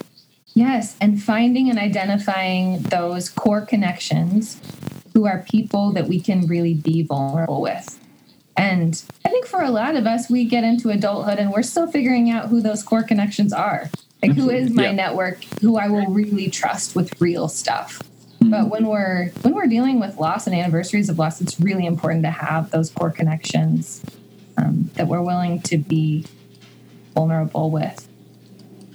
Yes, 0.53 0.95
and 1.01 1.21
finding 1.21 1.69
and 1.69 1.77
identifying 1.77 2.79
those 2.83 3.27
core 3.27 3.61
connections 3.61 4.61
who 5.13 5.27
are 5.27 5.45
people 5.51 5.91
that 5.91 6.07
we 6.07 6.21
can 6.21 6.47
really 6.47 6.73
be 6.73 7.03
vulnerable 7.03 7.61
with. 7.61 7.99
And 8.57 9.01
I 9.23 9.29
think 9.29 9.45
for 9.45 9.61
a 9.61 9.69
lot 9.69 9.95
of 9.95 10.07
us, 10.07 10.29
we 10.29 10.45
get 10.45 10.63
into 10.63 10.89
adulthood 10.89 11.37
and 11.37 11.51
we're 11.51 11.61
still 11.61 11.87
figuring 11.89 12.31
out 12.31 12.49
who 12.49 12.59
those 12.59 12.81
core 12.83 13.03
connections 13.03 13.53
are. 13.53 13.89
Like, 14.23 14.33
who 14.33 14.49
is 14.49 14.71
my 14.71 14.85
Yeah. 14.85 14.91
network? 14.93 15.43
Who 15.61 15.77
I 15.77 15.87
will 15.89 16.07
really 16.07 16.49
trust 16.49 16.95
with 16.95 17.21
real 17.21 17.47
stuff. 17.47 18.01
But 18.41 18.69
when 18.69 18.87
we're 18.87 19.29
when 19.41 19.53
we're 19.53 19.67
dealing 19.67 19.99
with 19.99 20.17
loss 20.17 20.47
and 20.47 20.55
anniversaries 20.55 21.09
of 21.09 21.19
loss, 21.19 21.39
it's 21.41 21.59
really 21.59 21.85
important 21.85 22.23
to 22.23 22.31
have 22.31 22.71
those 22.71 22.89
core 22.89 23.11
connections 23.11 24.01
um, 24.57 24.89
that 24.95 25.07
we're 25.07 25.21
willing 25.21 25.61
to 25.63 25.77
be 25.77 26.25
vulnerable 27.13 27.69
with. 27.69 28.07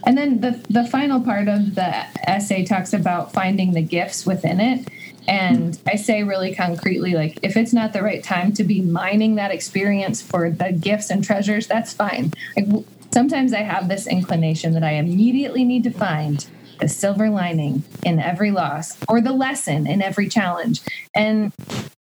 And 0.06 0.18
then 0.18 0.40
the 0.40 0.60
the 0.70 0.84
final 0.84 1.20
part 1.20 1.48
of 1.48 1.74
the 1.76 1.94
essay 2.28 2.64
talks 2.64 2.92
about 2.92 3.32
finding 3.32 3.72
the 3.74 3.82
gifts 3.82 4.26
within 4.26 4.58
it. 4.60 4.88
And 5.28 5.78
I 5.86 5.96
say 5.96 6.24
really 6.24 6.54
concretely, 6.54 7.14
like 7.14 7.38
if 7.42 7.56
it's 7.56 7.72
not 7.72 7.92
the 7.92 8.02
right 8.02 8.22
time 8.22 8.52
to 8.54 8.64
be 8.64 8.80
mining 8.80 9.36
that 9.36 9.50
experience 9.50 10.20
for 10.20 10.50
the 10.50 10.72
gifts 10.72 11.10
and 11.10 11.22
treasures, 11.22 11.66
that's 11.66 11.92
fine. 11.92 12.32
Like 12.56 12.84
sometimes 13.12 13.52
I 13.52 13.60
have 13.60 13.88
this 13.88 14.06
inclination 14.06 14.72
that 14.74 14.82
I 14.82 14.92
immediately 14.92 15.64
need 15.64 15.84
to 15.84 15.90
find 15.90 16.46
the 16.80 16.88
silver 16.88 17.30
lining 17.30 17.84
in 18.04 18.18
every 18.18 18.50
loss 18.50 18.98
or 19.08 19.20
the 19.20 19.32
lesson 19.32 19.86
in 19.86 20.02
every 20.02 20.28
challenge. 20.28 20.80
And 21.14 21.52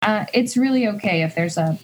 uh, 0.02 0.26
it's 0.34 0.56
really 0.56 0.88
okay 0.88 1.22
if 1.22 1.34
there's 1.34 1.56
a 1.56 1.78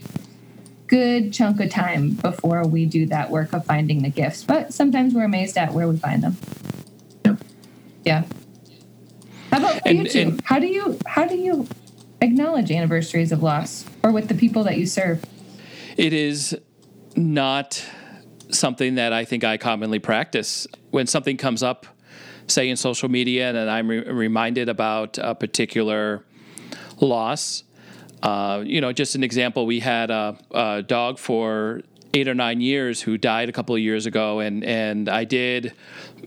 good 0.88 1.32
chunk 1.32 1.60
of 1.60 1.70
time 1.70 2.10
before 2.14 2.66
we 2.66 2.84
do 2.84 3.06
that 3.06 3.30
work 3.30 3.52
of 3.52 3.64
finding 3.64 4.02
the 4.02 4.10
gifts. 4.10 4.42
But 4.42 4.75
sometimes 4.75 5.14
we're 5.14 5.25
amazed 5.25 5.56
at 5.56 5.72
where 5.72 5.87
we 5.87 5.96
find 5.96 6.25
them. 6.25 6.37
Yep. 7.25 7.44
Yeah. 8.04 8.25
How 9.50 9.59
about 9.59 9.83
for 9.83 9.88
you 9.90 10.09
two? 10.09 10.21
and- 10.21 10.40
how 10.45 10.59
do 10.59 10.66
you 10.66 10.99
how 11.07 11.26
do 11.26 11.37
you 11.37 11.66
acknowledge 12.21 12.71
anniversaries 12.71 13.33
of 13.33 13.42
loss 13.42 13.85
or 14.02 14.12
with 14.12 14.28
the 14.28 14.35
people 14.35 14.64
that 14.64 14.76
you 14.78 14.87
serve? 14.87 15.25
It 15.97 16.12
is 16.12 16.57
not 17.16 17.85
something 18.50 18.97
that 18.97 19.12
I 19.12 19.25
think 19.25 19.45
I 19.45 19.57
commonly 19.57 19.99
practice. 19.99 20.66
When 20.90 21.07
something 21.07 21.37
comes 21.37 21.62
up, 21.62 21.87
say 22.47 22.69
in 22.69 22.76
social 22.76 23.09
media, 23.09 23.50
and 23.50 23.71
I'm 23.71 23.88
re- 23.88 24.04
reminded 24.04 24.69
about 24.69 25.19
a 25.19 25.35
particular 25.35 26.25
loss, 27.00 27.64
uh, 28.23 28.62
you 28.66 28.80
know, 28.80 28.92
just 28.92 29.14
an 29.14 29.25
example, 29.25 29.66
we 29.66 29.80
had 29.80 30.11
a, 30.11 30.37
a 30.50 30.83
dog 30.83 31.19
for 31.19 31.83
eight 32.12 32.26
or 32.26 32.34
nine 32.34 32.60
years 32.60 33.02
who 33.02 33.16
died 33.16 33.48
a 33.48 33.52
couple 33.52 33.74
of 33.74 33.80
years 33.80 34.06
ago, 34.06 34.40
and 34.40 34.64
and 34.64 35.08
I 35.08 35.24
did 35.24 35.72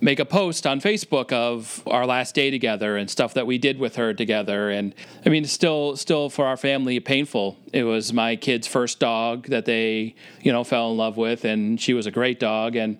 make 0.01 0.19
a 0.19 0.25
post 0.25 0.65
on 0.65 0.79
Facebook 0.81 1.31
of 1.31 1.83
our 1.87 2.05
last 2.05 2.35
day 2.35 2.51
together 2.51 2.97
and 2.97 3.09
stuff 3.09 3.33
that 3.35 3.45
we 3.45 3.57
did 3.57 3.79
with 3.79 3.95
her 3.97 4.13
together, 4.13 4.69
and 4.69 4.93
I 5.25 5.29
mean, 5.29 5.45
still 5.45 5.97
still 5.97 6.29
for 6.29 6.45
our 6.45 6.57
family 6.57 6.99
painful. 6.99 7.57
It 7.71 7.83
was 7.83 8.13
my 8.13 8.35
kid's 8.35 8.67
first 8.67 8.99
dog 8.99 9.47
that 9.47 9.65
they 9.65 10.15
you 10.41 10.51
know 10.51 10.63
fell 10.63 10.91
in 10.91 10.97
love 10.97 11.17
with, 11.17 11.45
and 11.45 11.79
she 11.79 11.93
was 11.93 12.05
a 12.05 12.11
great 12.11 12.39
dog, 12.39 12.75
and 12.75 12.97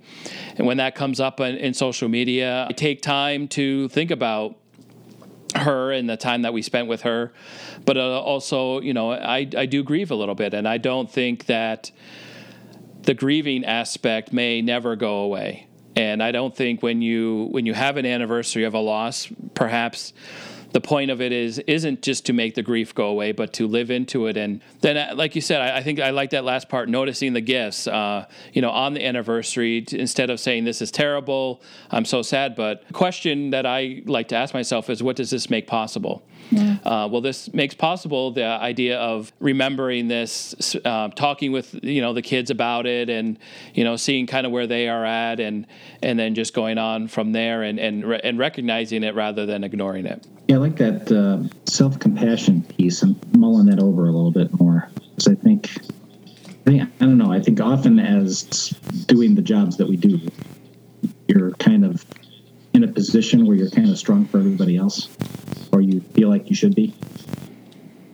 and 0.58 0.68
when 0.68 0.78
that 0.78 0.96
comes 0.96 1.20
up 1.20 1.40
in, 1.40 1.56
in 1.56 1.74
social 1.74 2.10
media, 2.10 2.68
I 2.70 2.74
take 2.74 3.02
time 3.02 3.48
to 3.50 3.88
think 3.90 4.12
about 4.12 4.58
her 5.56 5.92
and 5.92 6.10
the 6.10 6.18
time 6.18 6.42
that 6.42 6.52
we 6.52 6.64
spent 6.64 6.88
with 6.88 7.04
her. 7.04 7.32
But 7.86 7.98
uh, 7.98 8.20
also 8.20 8.82
you 8.82 8.94
know 8.94 9.12
I, 9.12 9.48
I 9.56 9.66
do 9.66 9.84
grieve 9.84 10.12
a 10.12 10.16
little 10.16 10.36
bit 10.36 10.54
and 10.54 10.68
i 10.68 10.78
don't 10.78 11.12
think 11.12 11.48
that 11.48 11.92
the 13.04 13.14
grieving 13.14 13.64
aspect 13.64 14.34
may 14.34 14.62
never 14.62 14.96
go 14.96 15.18
away 15.18 15.68
and 15.96 16.22
i 16.22 16.32
don't 16.32 16.56
think 16.56 16.82
when 16.82 17.02
you 17.02 17.48
when 17.52 17.66
you 17.66 17.74
have 17.74 17.98
an 17.98 18.06
anniversary 18.06 18.64
of 18.64 18.74
a 18.74 18.80
loss 18.80 19.28
perhaps 19.54 20.14
the 20.74 20.82
point 20.82 21.12
of 21.12 21.22
it 21.22 21.32
is 21.32 21.60
isn't 21.60 22.02
just 22.02 22.26
to 22.26 22.34
make 22.34 22.56
the 22.56 22.64
grief 22.64 22.94
go 22.94 23.06
away, 23.06 23.32
but 23.32 23.54
to 23.54 23.68
live 23.68 23.92
into 23.92 24.26
it. 24.26 24.36
And 24.36 24.60
then, 24.82 24.98
uh, 24.98 25.14
like 25.16 25.36
you 25.36 25.42
said, 25.42 25.62
I, 25.62 25.78
I 25.78 25.84
think 25.84 26.00
I 26.00 26.10
like 26.10 26.32
that 26.32 26.44
last 26.44 26.68
part, 26.68 26.90
noticing 26.90 27.34
the 27.34 27.42
gifts. 27.42 27.88
Uh, 27.88 28.26
you 28.54 28.62
know, 28.62 28.72
on 28.72 28.96
the 28.96 29.06
anniversary, 29.06 29.86
instead 29.92 30.32
of 30.32 30.40
saying 30.40 30.66
this 30.66 30.82
is 30.82 30.90
terrible, 30.90 31.62
I'm 31.92 32.06
so 32.06 32.24
sad. 32.24 32.56
But 32.56 32.88
the 32.88 32.94
question 32.94 33.52
that 33.52 33.68
I 33.68 34.02
like 34.06 34.30
to 34.30 34.36
ask 34.36 34.54
myself 34.54 34.90
is, 34.90 35.04
what 35.04 35.16
does 35.16 35.30
this 35.30 35.50
make 35.50 35.68
possible? 35.68 36.24
Uh, 36.58 37.08
well, 37.12 37.22
this 37.22 37.54
makes 37.54 37.76
possible 37.76 38.32
the 38.32 38.46
idea 38.46 38.98
of 39.00 39.32
remembering 39.40 40.08
this, 40.08 40.76
uh, 40.84 41.10
talking 41.10 41.52
with 41.52 41.78
you 41.84 42.02
know 42.02 42.14
the 42.14 42.22
kids 42.22 42.50
about 42.50 42.86
it, 42.86 43.10
and 43.10 43.38
you 43.74 43.84
know 43.84 43.96
seeing 43.96 44.28
kind 44.28 44.46
of 44.46 44.52
where 44.52 44.68
they 44.68 44.88
are 44.88 45.06
at, 45.06 45.40
and 45.40 45.68
and 46.02 46.20
then 46.20 46.36
just 46.36 46.54
going 46.54 46.78
on 46.78 47.08
from 47.08 47.32
there, 47.32 47.64
and 47.64 47.80
and 47.80 48.06
re- 48.06 48.22
and 48.24 48.38
recognizing 48.38 49.04
it 49.04 49.16
rather 49.16 49.46
than 49.46 49.64
ignoring 49.64 50.06
it. 50.06 50.26
Yeah, 50.48 50.58
I 50.58 50.60
like 50.60 50.76
that 50.78 51.12
uh, 51.12 51.48
self 51.66 52.00
compassion 52.00 52.64
piece 52.64 53.02
and 53.02 53.16
mulling 53.36 53.68
that 53.68 53.80
over 53.80 54.04
a 54.04 54.12
little 54.12 54.32
bit 54.32 54.60
more. 54.60 54.90
Because 55.16 55.28
I 55.28 55.36
think, 55.36 55.70
I 56.48 56.64
think, 56.66 56.82
I 56.82 57.06
don't 57.06 57.18
know, 57.18 57.32
I 57.32 57.40
think 57.40 57.62
often 57.62 58.00
as 58.00 58.70
doing 59.08 59.36
the 59.36 59.42
jobs 59.42 59.78
that 59.78 59.88
we 59.88 59.96
do, 59.96 60.20
you're 61.28 61.52
kind 61.52 61.86
of 61.86 62.06
in 62.74 62.84
a 62.84 62.88
position 62.88 63.46
where 63.46 63.56
you're 63.56 63.70
kind 63.70 63.90
of 63.90 63.98
strong 63.98 64.26
for 64.26 64.40
everybody 64.40 64.76
else, 64.76 65.08
or 65.08 65.12
you 65.22 65.43
feel 66.24 66.30
like 66.30 66.50
you 66.50 66.56
should 66.56 66.74
be. 66.74 66.94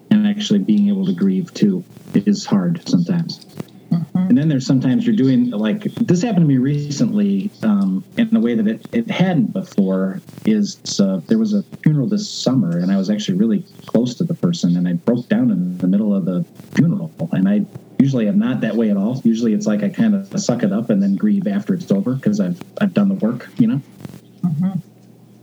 And 0.10 0.26
actually 0.26 0.58
being 0.58 0.90
able 0.90 1.06
to 1.06 1.14
grieve 1.14 1.54
too 1.54 1.84
is 2.16 2.44
hard 2.44 2.82
sometimes. 2.90 3.46
And 3.92 4.36
then 4.36 4.48
there's 4.48 4.66
sometimes 4.66 5.06
you're 5.06 5.16
doing 5.16 5.52
like 5.52 5.84
this 5.84 6.24
happened 6.24 6.46
to 6.46 6.48
me 6.48 6.58
recently 6.58 7.52
um, 7.62 8.04
in 8.18 8.36
a 8.36 8.40
way 8.40 8.56
that 8.56 8.68
it, 8.68 8.88
it 8.92 9.12
hadn't 9.12 9.54
before. 9.54 10.22
Is 10.46 11.00
uh, 11.00 11.22
there 11.28 11.38
was 11.38 11.54
a 11.54 11.62
funeral 11.84 12.08
this 12.08 12.28
summer 12.28 12.80
and 12.80 12.92
I 12.92 12.98
was 12.98 13.12
actually 13.12 13.38
really 13.38 13.64
close 13.86 14.16
to 14.16 14.24
the 14.24 14.34
person 14.34 14.76
and 14.76 14.88
I 14.88 14.94
broke 14.94 15.30
down 15.30 15.52
in 15.52 15.78
the 15.78 15.88
middle 15.88 16.16
of 16.16 16.26
the 16.26 16.44
funeral 16.74 17.12
and 17.32 17.48
I 17.48 17.64
usually 18.00 18.28
am 18.28 18.40
not 18.40 18.62
that 18.62 18.76
way 18.76 18.90
at 18.90 18.98
all. 18.98 19.22
Usually 19.24 19.54
it's 19.54 19.68
like 19.68 19.84
I 19.84 19.90
kind 19.90 20.16
of 20.16 20.40
suck 20.40 20.64
it 20.64 20.72
up 20.72 20.90
and 20.90 21.04
then 21.04 21.16
grieve 21.16 21.46
after 21.46 21.76
it's 21.76 21.92
over 21.92 22.16
because 22.16 22.40
I've 22.40 22.60
I've 22.82 22.96
done 22.96 23.10
the 23.10 23.16
work, 23.24 23.50
you 23.60 23.68
know. 23.68 23.82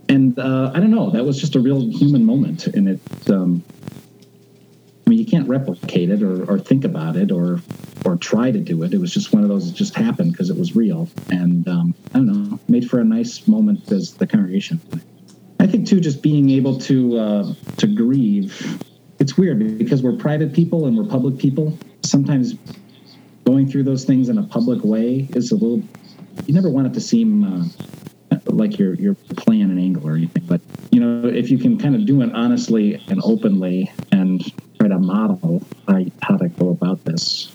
And 0.09 0.39
uh, 0.39 0.73
I 0.75 0.81
don't 0.81 0.91
know, 0.91 1.11
that 1.11 1.25
was 1.25 1.41
just 1.41 1.57
a 1.57 1.61
real 1.61 1.81
human 1.91 2.25
moment 2.25 2.67
and 2.69 2.89
it. 2.89 3.31
Um, 3.31 3.63
I 5.07 5.11
mean, 5.11 5.19
you 5.21 5.27
can't 5.27 5.49
replicate 5.49 6.11
it 6.11 6.23
or, 6.23 6.51
or 6.51 6.59
think 6.59 6.85
about 6.85 7.15
it 7.17 7.31
or 7.31 7.61
or 8.05 8.17
try 8.17 8.51
to 8.51 8.59
do 8.59 8.83
it. 8.83 8.93
It 8.93 8.99
was 8.99 9.13
just 9.13 9.33
one 9.33 9.43
of 9.43 9.49
those 9.49 9.71
that 9.71 9.77
just 9.77 9.95
happened 9.95 10.33
because 10.33 10.51
it 10.51 10.57
was 10.57 10.75
real, 10.77 11.09
and 11.31 11.67
um, 11.69 11.95
I 12.15 12.19
don't 12.19 12.27
know, 12.51 12.61
made 12.69 12.89
for 12.89 13.01
a 13.01 13.05
nice 13.05 13.47
moment 13.47 13.91
as 13.93 14.15
the 14.15 14.27
congregation. 14.27 14.81
I 15.61 15.67
think 15.67 15.87
too, 15.87 16.01
just 16.01 16.23
being 16.23 16.51
able 16.51 16.79
to 16.81 17.19
uh, 17.19 17.55
to 17.79 17.87
grieve. 17.87 18.83
It's 19.19 19.39
weird 19.39 19.79
because 19.79 20.03
we're 20.03 20.17
private 20.17 20.53
people 20.53 20.87
and 20.87 20.97
we're 20.97 21.09
public 21.09 21.39
people. 21.39 21.77
Sometimes 22.05 22.55
going 23.45 23.69
through 23.69 23.85
those 23.85 24.05
things 24.05 24.29
in 24.29 24.39
a 24.39 24.43
public 24.43 24.85
way 24.85 25.29
is 25.35 25.53
a 25.53 25.55
little. 25.55 25.83
You 26.47 26.55
never 26.55 26.69
want 26.69 26.87
it 26.87 26.95
to 26.95 27.01
seem 27.01 27.45
uh, 27.45 27.65
like 28.57 28.79
you're 28.79 28.95
you're 28.95 29.15
playing 29.37 29.63
an 29.63 29.79
angle 29.79 30.09
or 30.09 30.17
anything, 30.17 30.45
but 30.47 30.61
you 30.91 31.01
know, 31.01 31.29
if 31.29 31.51
you 31.51 31.59
can 31.59 31.79
kind 31.79 31.95
of 31.95 32.07
do 32.07 32.23
it 32.23 32.33
honestly 32.35 33.01
and 33.09 33.21
openly 33.23 33.93
and 34.13 34.43
try 34.79 34.89
to 34.89 34.99
model 34.99 35.63
how, 35.89 36.05
how 36.23 36.37
to 36.37 36.49
go 36.49 36.71
about 36.71 37.05
this, 37.05 37.53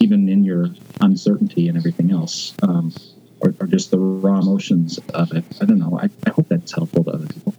even 0.00 0.28
in 0.28 0.44
your 0.44 0.68
uncertainty 1.00 1.68
and 1.68 1.76
everything 1.76 2.10
else, 2.10 2.54
um, 2.62 2.92
or, 3.40 3.54
or 3.60 3.66
just 3.66 3.90
the 3.90 3.98
raw 3.98 4.38
emotions 4.38 4.98
of 5.12 5.32
it. 5.32 5.44
I 5.60 5.64
don't 5.64 5.78
know. 5.78 5.98
I, 6.00 6.08
I 6.26 6.30
hope 6.30 6.48
that's 6.48 6.72
helpful 6.72 7.04
to 7.04 7.10
other 7.10 7.26
people. 7.26 7.54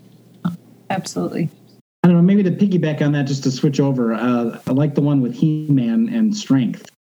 Absolutely. 0.89 1.49
I 2.03 2.07
don't 2.07 2.17
know. 2.17 2.23
Maybe 2.23 2.43
to 2.43 2.51
piggyback 2.51 3.01
on 3.01 3.11
that, 3.13 3.25
just 3.25 3.43
to 3.43 3.51
switch 3.51 3.79
over, 3.79 4.13
uh, 4.13 4.59
I 4.67 4.71
like 4.71 4.95
the 4.95 5.01
one 5.01 5.21
with 5.21 5.33
He-Man 5.33 6.09
and 6.09 6.35
strength. 6.35 6.91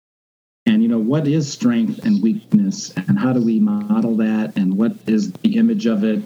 Know, 0.94 1.00
what 1.00 1.26
is 1.26 1.52
strength 1.52 2.04
and 2.04 2.22
weakness, 2.22 2.92
and 2.92 3.18
how 3.18 3.32
do 3.32 3.42
we 3.42 3.58
model 3.58 4.16
that, 4.18 4.52
and 4.54 4.78
what 4.78 4.92
is 5.08 5.32
the 5.32 5.56
image 5.56 5.86
of 5.86 6.04
it 6.04 6.22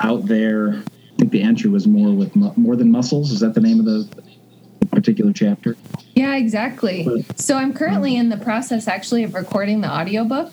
out 0.00 0.26
there? 0.26 0.74
I 0.74 1.16
think 1.16 1.32
the 1.32 1.40
entry 1.40 1.70
was 1.70 1.86
more 1.86 2.14
with 2.14 2.36
mu- 2.36 2.52
more 2.54 2.76
than 2.76 2.90
muscles. 2.90 3.32
Is 3.32 3.40
that 3.40 3.54
the 3.54 3.62
name 3.62 3.80
of 3.80 3.86
the 3.86 4.06
particular 4.90 5.32
chapter? 5.32 5.74
Yeah, 6.14 6.36
exactly. 6.36 7.24
So 7.36 7.56
I'm 7.56 7.72
currently 7.72 8.14
in 8.14 8.28
the 8.28 8.36
process 8.36 8.88
actually 8.88 9.24
of 9.24 9.32
recording 9.32 9.80
the 9.80 9.90
audiobook. 9.90 10.52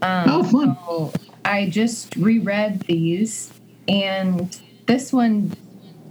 Um, 0.00 0.30
Oh, 0.30 0.42
fun. 0.44 0.78
So 0.86 1.12
I 1.44 1.68
just 1.68 2.16
reread 2.16 2.80
these, 2.86 3.52
and 3.88 4.58
this 4.86 5.12
one 5.12 5.52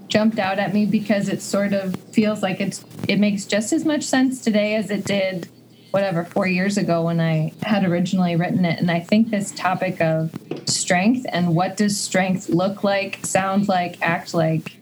jumped 0.07 0.37
out 0.37 0.59
at 0.59 0.71
me 0.71 0.85
because 0.85 1.29
it 1.29 1.41
sort 1.41 1.73
of 1.73 1.95
feels 2.11 2.43
like 2.43 2.61
it's 2.61 2.85
it 3.07 3.19
makes 3.19 3.45
just 3.45 3.73
as 3.73 3.85
much 3.85 4.03
sense 4.03 4.39
today 4.43 4.75
as 4.75 4.91
it 4.91 5.03
did 5.03 5.49
whatever 5.95 6.25
four 6.25 6.45
years 6.45 6.77
ago 6.77 7.05
when 7.05 7.21
I 7.21 7.53
had 7.63 7.85
originally 7.85 8.35
written 8.35 8.65
it. 8.65 8.81
And 8.81 8.91
I 8.91 8.99
think 8.99 9.29
this 9.29 9.51
topic 9.51 10.01
of 10.01 10.29
strength 10.65 11.25
and 11.29 11.55
what 11.55 11.77
does 11.77 11.97
strength 11.97 12.49
look 12.49 12.83
like, 12.83 13.25
sound 13.25 13.69
like, 13.69 14.01
act 14.01 14.33
like 14.33 14.75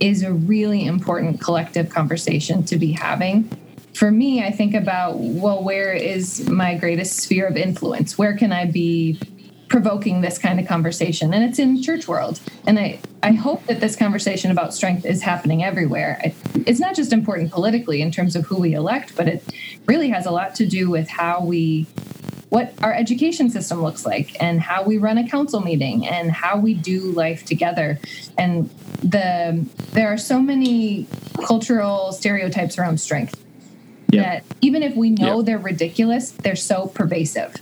is 0.00 0.22
a 0.22 0.32
really 0.32 0.86
important 0.86 1.42
collective 1.42 1.90
conversation 1.90 2.64
to 2.64 2.78
be 2.78 2.92
having. 2.92 3.50
For 3.92 4.10
me, 4.10 4.42
I 4.42 4.50
think 4.50 4.72
about, 4.72 5.18
well, 5.18 5.62
where 5.62 5.92
is 5.92 6.48
my 6.48 6.74
greatest 6.74 7.18
sphere 7.18 7.46
of 7.46 7.58
influence? 7.58 8.16
Where 8.16 8.34
can 8.34 8.50
I 8.50 8.64
be 8.64 9.20
provoking 9.70 10.20
this 10.20 10.36
kind 10.36 10.58
of 10.60 10.66
conversation 10.66 11.32
and 11.32 11.44
it's 11.44 11.58
in 11.58 11.80
church 11.80 12.06
world 12.08 12.40
and 12.66 12.78
i 12.78 12.98
i 13.22 13.30
hope 13.32 13.64
that 13.66 13.80
this 13.80 13.94
conversation 13.94 14.50
about 14.50 14.74
strength 14.74 15.06
is 15.06 15.22
happening 15.22 15.62
everywhere 15.64 16.20
it's 16.66 16.80
not 16.80 16.94
just 16.94 17.12
important 17.12 17.50
politically 17.52 18.02
in 18.02 18.10
terms 18.10 18.34
of 18.34 18.44
who 18.46 18.56
we 18.60 18.74
elect 18.74 19.14
but 19.16 19.28
it 19.28 19.42
really 19.86 20.08
has 20.10 20.26
a 20.26 20.30
lot 20.30 20.56
to 20.56 20.66
do 20.66 20.90
with 20.90 21.08
how 21.08 21.40
we 21.42 21.86
what 22.48 22.74
our 22.82 22.92
education 22.92 23.48
system 23.48 23.80
looks 23.80 24.04
like 24.04 24.36
and 24.42 24.60
how 24.60 24.82
we 24.82 24.98
run 24.98 25.16
a 25.16 25.28
council 25.28 25.60
meeting 25.60 26.04
and 26.04 26.32
how 26.32 26.58
we 26.58 26.74
do 26.74 27.12
life 27.12 27.44
together 27.44 27.96
and 28.36 28.68
the 29.04 29.64
there 29.92 30.08
are 30.12 30.18
so 30.18 30.40
many 30.40 31.06
cultural 31.46 32.10
stereotypes 32.12 32.76
around 32.76 33.00
strength 33.00 33.36
Yep. 34.12 34.24
that 34.24 34.56
even 34.60 34.82
if 34.82 34.96
we 34.96 35.10
know 35.10 35.36
Yep. 35.36 35.46
they're 35.46 35.58
ridiculous 35.58 36.32
they're 36.32 36.56
so 36.56 36.88
pervasive. 36.88 37.54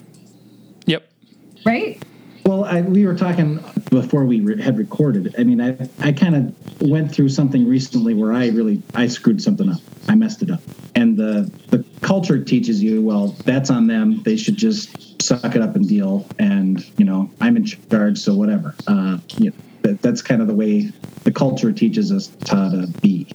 Right 1.65 2.03
Well, 2.45 2.65
I, 2.65 2.81
we 2.81 3.07
were 3.07 3.15
talking 3.15 3.63
before 3.91 4.25
we 4.25 4.41
re- 4.41 4.61
had 4.63 4.79
recorded. 4.79 5.35
I 5.39 5.45
mean, 5.45 5.61
I 5.61 5.77
I 6.01 6.13
kind 6.13 6.35
of 6.35 6.81
went 6.81 7.13
through 7.13 7.29
something 7.29 7.69
recently 7.69 8.15
where 8.15 8.33
I 8.33 8.49
really 8.49 8.83
I 8.95 9.07
screwed 9.09 9.43
something 9.43 9.69
up. 9.69 9.81
I 10.09 10.15
messed 10.15 10.43
it 10.43 10.51
up, 10.51 10.63
and 10.95 11.17
the 11.17 11.51
the 11.69 11.85
culture 12.01 12.43
teaches 12.43 12.83
you, 12.83 13.03
well, 13.03 13.37
that's 13.45 13.69
on 13.71 13.87
them. 13.87 14.23
They 14.23 14.37
should 14.37 14.57
just 14.57 15.21
suck 15.21 15.55
it 15.57 15.61
up 15.61 15.77
and 15.77 15.87
deal. 15.87 16.27
And 16.39 16.83
you 16.99 17.05
know, 17.05 17.31
I'm 17.41 17.57
in 17.57 17.67
charge, 17.67 18.19
so 18.19 18.35
whatever. 18.35 18.75
Uh, 18.87 19.19
you 19.37 19.51
know, 19.51 19.57
that, 19.83 20.01
that's 20.01 20.23
kind 20.23 20.41
of 20.41 20.49
the 20.49 20.55
way 20.55 20.91
the 21.25 21.33
culture 21.33 21.73
teaches 21.73 22.11
us 22.11 22.31
how 22.49 22.71
to 22.71 22.87
be. 23.03 23.27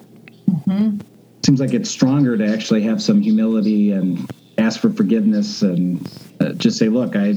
Seems 1.46 1.60
like 1.60 1.74
it's 1.74 1.92
stronger 1.92 2.38
to 2.38 2.48
actually 2.48 2.82
have 2.84 3.01
some 3.01 3.22
humility 3.22 3.92
and 3.92 4.27
ask 4.58 4.80
for 4.80 4.89
forgiveness 4.89 5.62
and 5.62 6.10
uh, 6.39 6.53
just 6.53 6.77
say, 6.77 6.89
look, 6.89 7.15
I 7.15 7.36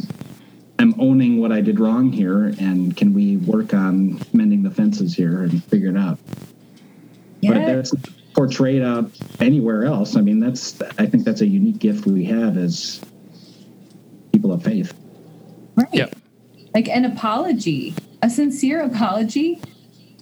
I'm 0.79 0.95
owning 1.01 1.41
what 1.41 1.53
I 1.53 1.61
did 1.61 1.81
wrong 1.81 2.13
here, 2.13 2.55
and 2.59 2.97
can 2.97 3.15
we 3.15 3.39
work 3.39 3.73
on 3.73 4.21
mending 4.33 4.63
the 4.63 4.71
fences 4.71 5.15
here 5.15 5.43
and 5.43 5.63
figure 5.65 5.91
it 5.91 5.97
out? 5.97 6.19
But 7.43 7.57
yeah 7.57 7.75
that's 7.77 7.95
portrayed 8.35 8.83
out 8.83 9.11
anywhere 9.41 9.85
else. 9.85 10.17
I 10.17 10.21
mean, 10.21 10.41
that's 10.41 10.81
I 10.99 11.07
think 11.07 11.25
that's 11.25 11.41
a 11.41 11.47
unique 11.47 11.79
gift 11.79 12.07
we 12.07 12.25
have 12.27 12.57
as 12.59 13.01
people 14.33 14.53
of 14.53 14.63
faith. 14.63 14.93
right 15.77 15.89
Yep. 15.93 16.17
like 16.75 16.89
an 16.89 17.05
apology 17.05 17.95
a 18.23 18.29
sincere 18.29 18.83
apology 18.83 19.61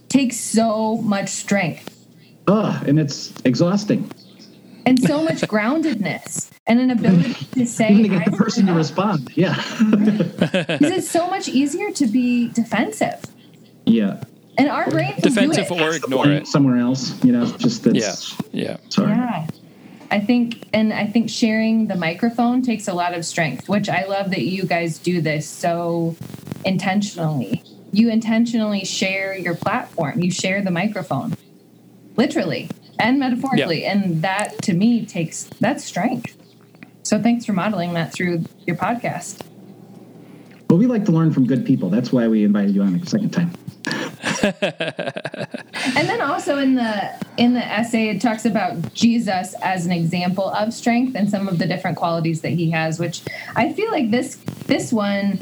takes 0.08 0.36
so 0.36 0.98
much 0.98 1.28
strength 1.28 1.94
Ugh, 2.46 2.88
and 2.88 2.98
it's 2.98 3.32
exhausting. 3.44 4.10
And 4.86 5.00
so 5.02 5.22
much 5.22 5.40
groundedness 5.42 6.50
and 6.66 6.80
an 6.80 6.90
ability 6.90 7.34
to 7.52 7.66
say 7.78 7.90
Even 7.90 8.02
to 8.04 8.08
get 8.18 8.24
the 8.30 8.36
person 8.36 8.66
to 8.66 8.72
respond. 8.72 9.30
Yeah. 9.34 9.54
Mm-hmm. 9.54 10.06
because 10.72 10.90
it's 10.90 11.10
so 11.10 11.28
much 11.28 11.48
easier 11.48 11.90
to 11.92 12.06
be 12.06 12.48
defensive 12.50 13.20
yeah. 13.86 14.22
and 14.58 14.68
our 14.68 14.88
brains 14.90 15.16
will 15.16 15.22
Defensive 15.30 15.68
do 15.68 15.74
it. 15.74 15.80
or 15.82 15.94
ignore 15.94 16.28
it. 16.30 16.46
Somewhere 16.46 16.78
else, 16.78 17.22
you 17.24 17.32
know, 17.32 17.46
just 17.58 17.86
Yeah. 17.86 18.14
Yeah. 18.52 18.76
sorry. 18.88 19.10
Yeah. 19.10 19.46
I 20.10 20.20
think, 20.20 20.68
and 20.72 20.92
I 20.92 21.06
think 21.06 21.28
sharing 21.28 21.88
the 21.88 21.96
microphone 21.96 22.62
takes 22.62 22.86
a 22.88 22.94
lot 22.94 23.14
of 23.14 23.24
strength, 23.24 23.68
which 23.68 23.88
I 23.88 24.04
love 24.04 24.30
that 24.30 24.42
you 24.42 24.64
guys 24.64 24.98
do 24.98 25.20
this 25.20 25.48
so 25.48 26.14
intentionally. 26.64 27.62
You 27.92 28.10
intentionally 28.10 28.84
share 28.84 29.36
your 29.36 29.54
platform, 29.54 30.20
you 30.20 30.30
share 30.30 30.62
the 30.62 30.70
microphone, 30.70 31.36
literally 32.16 32.68
and 32.98 33.18
metaphorically. 33.18 33.84
And 33.84 34.22
that 34.22 34.62
to 34.62 34.74
me 34.74 35.04
takes 35.06 35.44
that's 35.60 35.84
strength. 35.84 36.36
So 37.02 37.20
thanks 37.22 37.44
for 37.44 37.52
modeling 37.52 37.94
that 37.94 38.12
through 38.12 38.44
your 38.66 38.76
podcast. 38.76 39.42
Well, 40.70 40.78
we 40.78 40.86
like 40.86 41.04
to 41.04 41.12
learn 41.12 41.32
from 41.32 41.46
good 41.46 41.66
people. 41.66 41.90
That's 41.90 42.12
why 42.12 42.26
we 42.28 42.44
invited 42.44 42.74
you 42.74 42.82
on 42.82 42.98
the 42.98 43.06
second 43.06 43.30
time. 43.30 43.52
And 45.96 46.08
then 46.08 46.20
also 46.20 46.58
in 46.58 46.74
the 46.74 47.12
in 47.36 47.54
the 47.54 47.64
essay 47.64 48.08
it 48.08 48.20
talks 48.20 48.44
about 48.44 48.94
Jesus 48.94 49.54
as 49.62 49.86
an 49.86 49.92
example 49.92 50.48
of 50.48 50.72
strength 50.72 51.14
and 51.14 51.28
some 51.28 51.46
of 51.46 51.58
the 51.58 51.66
different 51.66 51.96
qualities 51.96 52.40
that 52.40 52.50
he 52.50 52.70
has, 52.70 52.98
which 52.98 53.22
I 53.54 53.72
feel 53.72 53.90
like 53.90 54.10
this 54.10 54.36
this 54.66 54.92
one 54.92 55.40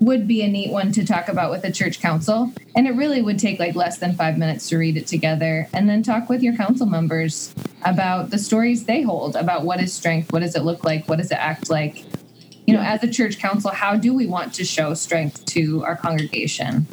would 0.00 0.26
be 0.26 0.42
a 0.42 0.48
neat 0.48 0.72
one 0.72 0.90
to 0.92 1.04
talk 1.04 1.28
about 1.28 1.50
with 1.50 1.62
a 1.64 1.70
church 1.70 2.00
council. 2.00 2.52
And 2.74 2.86
it 2.86 2.92
really 2.92 3.20
would 3.20 3.38
take 3.38 3.58
like 3.58 3.74
less 3.74 3.98
than 3.98 4.14
five 4.14 4.38
minutes 4.38 4.68
to 4.70 4.78
read 4.78 4.96
it 4.96 5.06
together 5.06 5.68
and 5.74 5.88
then 5.88 6.02
talk 6.02 6.28
with 6.30 6.42
your 6.42 6.56
council 6.56 6.86
members 6.86 7.54
about 7.84 8.30
the 8.30 8.38
stories 8.38 8.84
they 8.84 9.02
hold 9.02 9.36
about 9.36 9.64
what 9.64 9.80
is 9.80 9.92
strength, 9.92 10.32
what 10.32 10.40
does 10.40 10.56
it 10.56 10.62
look 10.62 10.84
like, 10.84 11.06
what 11.08 11.16
does 11.18 11.30
it 11.30 11.38
act 11.38 11.68
like. 11.70 12.04
You 12.66 12.74
know, 12.74 12.82
as 12.82 13.02
a 13.02 13.08
church 13.10 13.38
council, 13.38 13.70
how 13.70 13.96
do 13.96 14.14
we 14.14 14.26
want 14.26 14.54
to 14.54 14.64
show 14.64 14.94
strength 14.94 15.44
to 15.46 15.84
our 15.84 15.96
congregation? 15.96 16.86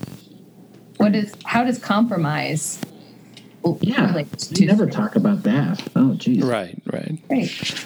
What 0.97 1.15
is 1.15 1.33
how 1.45 1.63
does 1.63 1.77
compromise 1.77 2.79
Yeah. 3.81 4.07
relate 4.07 4.27
We 4.51 4.57
to 4.57 4.65
never 4.65 4.87
talk 4.87 5.15
about 5.15 5.43
that. 5.43 5.81
Oh, 5.95 6.15
geez. 6.15 6.43
Right. 6.43 6.81
Right. 6.91 7.19
Right. 7.29 7.85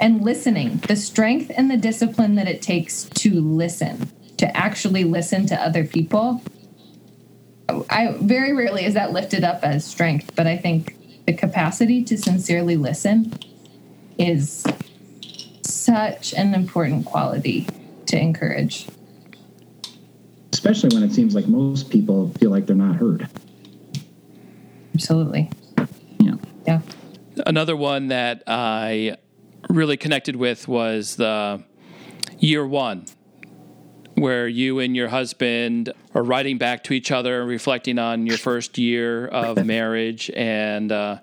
Yeah. 0.00 0.06
and 0.06 0.22
listening 0.22 0.78
the 0.88 0.96
strength 0.96 1.50
and 1.56 1.70
the 1.70 1.76
discipline 1.76 2.34
that 2.36 2.48
it 2.48 2.62
takes 2.62 3.04
to 3.04 3.40
listen 3.40 4.10
to 4.38 4.56
actually 4.56 5.04
listen 5.04 5.46
to 5.46 5.54
other 5.60 5.84
people 5.84 6.42
i 7.90 8.14
very 8.20 8.52
rarely 8.52 8.84
is 8.84 8.94
that 8.94 9.12
lifted 9.12 9.44
up 9.44 9.62
as 9.62 9.84
strength 9.84 10.34
but 10.36 10.46
i 10.46 10.56
think 10.56 10.96
the 11.26 11.32
capacity 11.32 12.02
to 12.04 12.16
sincerely 12.16 12.76
listen 12.76 13.32
is 14.18 14.64
such 15.62 16.32
an 16.34 16.54
important 16.54 17.04
quality 17.04 17.66
to 18.06 18.18
encourage 18.18 18.86
Especially 20.52 20.94
when 20.96 21.04
it 21.08 21.12
seems 21.12 21.34
like 21.34 21.46
most 21.46 21.90
people 21.90 22.30
feel 22.40 22.50
like 22.50 22.66
they're 22.66 22.74
not 22.74 22.96
heard. 22.96 23.28
absolutely 24.94 25.50
Yeah. 26.18 26.34
yeah 26.66 26.80
Another 27.46 27.76
one 27.76 28.08
that 28.08 28.42
I 28.46 29.16
really 29.68 29.96
connected 29.96 30.36
with 30.36 30.68
was 30.68 31.16
the 31.16 31.62
year 32.38 32.66
one, 32.66 33.06
where 34.14 34.48
you 34.48 34.78
and 34.78 34.96
your 34.96 35.08
husband 35.08 35.92
are 36.14 36.22
writing 36.22 36.56
back 36.56 36.82
to 36.84 36.94
each 36.94 37.10
other, 37.10 37.44
reflecting 37.44 37.98
on 37.98 38.26
your 38.26 38.38
first 38.38 38.78
year 38.78 39.26
of 39.26 39.64
marriage. 39.66 40.30
And 40.34 40.90
uh, 40.90 41.18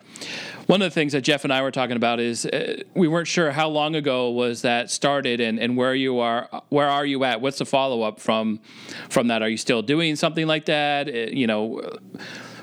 one 0.67 0.81
of 0.81 0.85
the 0.85 0.93
things 0.93 1.13
that 1.13 1.21
Jeff 1.21 1.43
and 1.43 1.51
I 1.51 1.63
were 1.63 1.71
talking 1.71 1.95
about 1.95 2.19
is 2.19 2.45
uh, 2.45 2.83
we 2.93 3.07
weren't 3.07 3.27
sure 3.27 3.51
how 3.51 3.67
long 3.69 3.95
ago 3.95 4.29
was 4.29 4.61
that 4.61 4.91
started 4.91 5.41
and, 5.41 5.59
and 5.59 5.75
where 5.75 5.95
you 5.95 6.19
are, 6.19 6.47
where 6.69 6.87
are 6.87 7.05
you 7.05 7.23
at? 7.23 7.41
What's 7.41 7.57
the 7.57 7.65
follow 7.65 8.03
up 8.03 8.19
from 8.19 8.59
from 9.09 9.27
that? 9.29 9.41
Are 9.41 9.49
you 9.49 9.57
still 9.57 9.81
doing 9.81 10.15
something 10.15 10.45
like 10.45 10.65
that? 10.65 11.07
Uh, 11.07 11.31
You 11.31 11.47
know, 11.47 11.81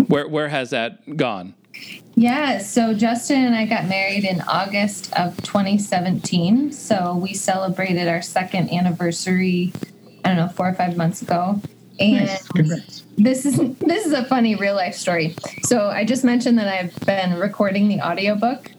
where 0.06 0.28
where 0.28 0.48
has 0.48 0.70
that 0.70 1.16
gone? 1.16 1.54
Yeah, 2.20 2.59
so 2.59 2.92
Justin 2.92 3.46
and 3.46 3.54
I 3.54 3.64
got 3.64 3.87
married 3.87 4.26
in 4.26 4.42
August 4.42 5.11
of 5.14 5.38
2017. 5.38 6.70
So 6.70 7.14
we 7.14 7.33
celebrated 7.33 8.09
our 8.09 8.20
second 8.20 8.70
anniversary, 8.70 9.72
I 10.22 10.28
don't 10.28 10.37
know, 10.37 10.48
four 10.48 10.68
or 10.68 10.74
five 10.74 10.98
months 10.98 11.22
ago. 11.22 11.62
And 11.98 12.26
Nice. 12.54 13.04
This 13.16 13.46
is 13.46 13.56
this 13.78 14.04
is 14.04 14.12
a 14.12 14.26
funny 14.26 14.54
real 14.54 14.74
life 14.74 14.94
story. 14.94 15.35
So 15.62 15.88
I 15.88 16.04
just 16.04 16.22
mentioned 16.22 16.59
that 16.59 16.68
I've 16.68 16.94
been 17.06 17.38
recording 17.38 17.88
the 17.88 18.02
audiobook. 18.02 18.70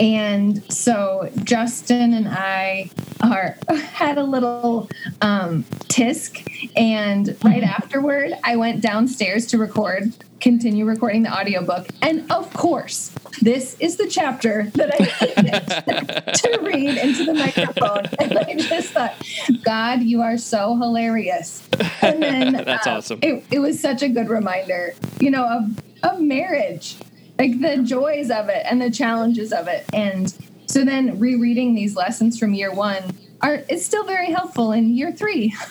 And 0.00 0.64
so 0.72 1.30
Justin 1.44 2.12
and 2.12 2.26
I 2.26 2.90
are 3.20 3.56
had 3.92 4.18
a 4.18 4.24
little 4.24 4.90
um, 5.20 5.62
tisk, 5.84 6.44
and 6.76 7.36
right 7.44 7.62
afterward, 7.62 8.32
I 8.42 8.56
went 8.56 8.80
downstairs 8.80 9.46
to 9.46 9.58
record, 9.58 10.12
continue 10.44 10.84
recording 10.84 11.22
the 11.22 11.32
audiobook, 11.32 11.88
and 12.02 12.30
of 12.30 12.52
course, 12.52 13.10
this 13.40 13.76
is 13.80 13.96
the 13.96 14.06
chapter 14.06 14.70
that 14.74 14.94
I 14.94 15.42
needed 15.42 16.34
to 16.34 16.60
read 16.60 16.98
into 16.98 17.24
the 17.24 17.32
microphone, 17.32 18.04
and 18.18 18.38
I 18.38 18.54
just 18.56 18.90
thought, 18.90 19.14
God, 19.62 20.02
you 20.02 20.20
are 20.20 20.36
so 20.36 20.76
hilarious. 20.76 21.66
And 22.02 22.22
then 22.22 22.52
That's 22.64 22.86
um, 22.86 22.96
awesome. 22.98 23.18
It, 23.22 23.42
it 23.50 23.58
was 23.58 23.80
such 23.80 24.02
a 24.02 24.08
good 24.10 24.28
reminder, 24.28 24.94
you 25.18 25.30
know, 25.30 25.46
of 25.46 25.82
of 26.02 26.20
marriage 26.20 26.96
like 27.38 27.58
the 27.62 27.78
joys 27.78 28.30
of 28.30 28.50
it 28.50 28.66
and 28.68 28.82
the 28.82 28.90
challenges 28.90 29.54
of 29.54 29.66
it 29.68 29.86
and 29.94 30.36
so 30.66 30.84
then 30.84 31.18
rereading 31.18 31.74
these 31.74 31.96
lessons 31.96 32.38
from 32.38 32.52
year 32.52 32.70
one 32.70 33.02
are 33.44 33.62
it's 33.68 33.84
still 33.84 34.04
very 34.04 34.32
helpful 34.32 34.72
in 34.72 34.94
year 34.94 35.12
three. 35.12 35.54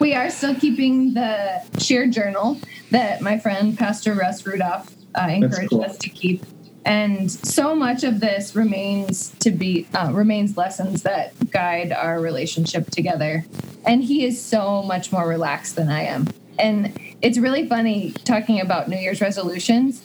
We 0.00 0.14
are 0.14 0.30
still 0.30 0.54
keeping 0.54 1.14
the 1.14 1.62
shared 1.78 2.12
journal 2.12 2.58
that 2.90 3.20
my 3.20 3.38
friend 3.38 3.76
pastor 3.76 4.14
russ 4.14 4.44
rudolph 4.46 4.90
uh, 5.14 5.28
encouraged 5.28 5.70
cool. 5.70 5.82
us 5.82 5.98
to 5.98 6.08
keep. 6.08 6.42
And 6.84 7.30
so 7.30 7.74
much 7.74 8.02
of 8.02 8.20
this 8.20 8.56
remains 8.56 9.30
to 9.40 9.50
be 9.50 9.86
uh, 9.94 10.10
remains 10.12 10.56
lessons 10.56 11.02
that 11.02 11.32
guide 11.50 11.92
our 11.92 12.20
relationship 12.20 12.90
together. 12.90 13.44
And 13.86 14.02
he 14.02 14.24
is 14.24 14.40
so 14.40 14.82
much 14.82 15.12
more 15.12 15.28
relaxed 15.28 15.76
than 15.76 15.90
i 15.90 16.02
am. 16.02 16.28
And 16.58 16.98
it's 17.22 17.38
really 17.38 17.68
funny 17.68 18.12
talking 18.24 18.60
about 18.60 18.88
new 18.88 18.96
year's 18.96 19.20
resolutions 19.20 20.02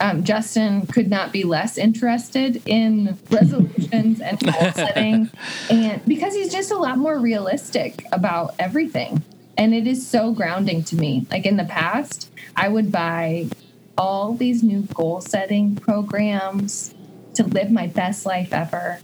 Um, 0.00 0.24
Justin 0.24 0.86
could 0.86 1.08
not 1.08 1.32
be 1.32 1.44
less 1.44 1.78
interested 1.78 2.62
in 2.66 3.18
resolutions 3.30 4.20
and 4.20 4.38
goal 4.44 4.72
setting, 4.74 5.30
and 5.70 6.04
because 6.06 6.34
he's 6.34 6.52
just 6.52 6.70
a 6.70 6.76
lot 6.76 6.98
more 6.98 7.18
realistic 7.18 8.04
about 8.12 8.54
everything, 8.58 9.22
and 9.56 9.74
it 9.74 9.86
is 9.86 10.06
so 10.06 10.32
grounding 10.32 10.84
to 10.84 10.96
me. 10.96 11.26
Like 11.30 11.46
in 11.46 11.56
the 11.56 11.64
past, 11.64 12.30
I 12.54 12.68
would 12.68 12.92
buy 12.92 13.48
all 13.96 14.34
these 14.34 14.62
new 14.62 14.82
goal 14.82 15.20
setting 15.22 15.76
programs 15.76 16.94
to 17.34 17.44
live 17.44 17.70
my 17.70 17.86
best 17.86 18.26
life 18.26 18.52
ever, 18.52 19.00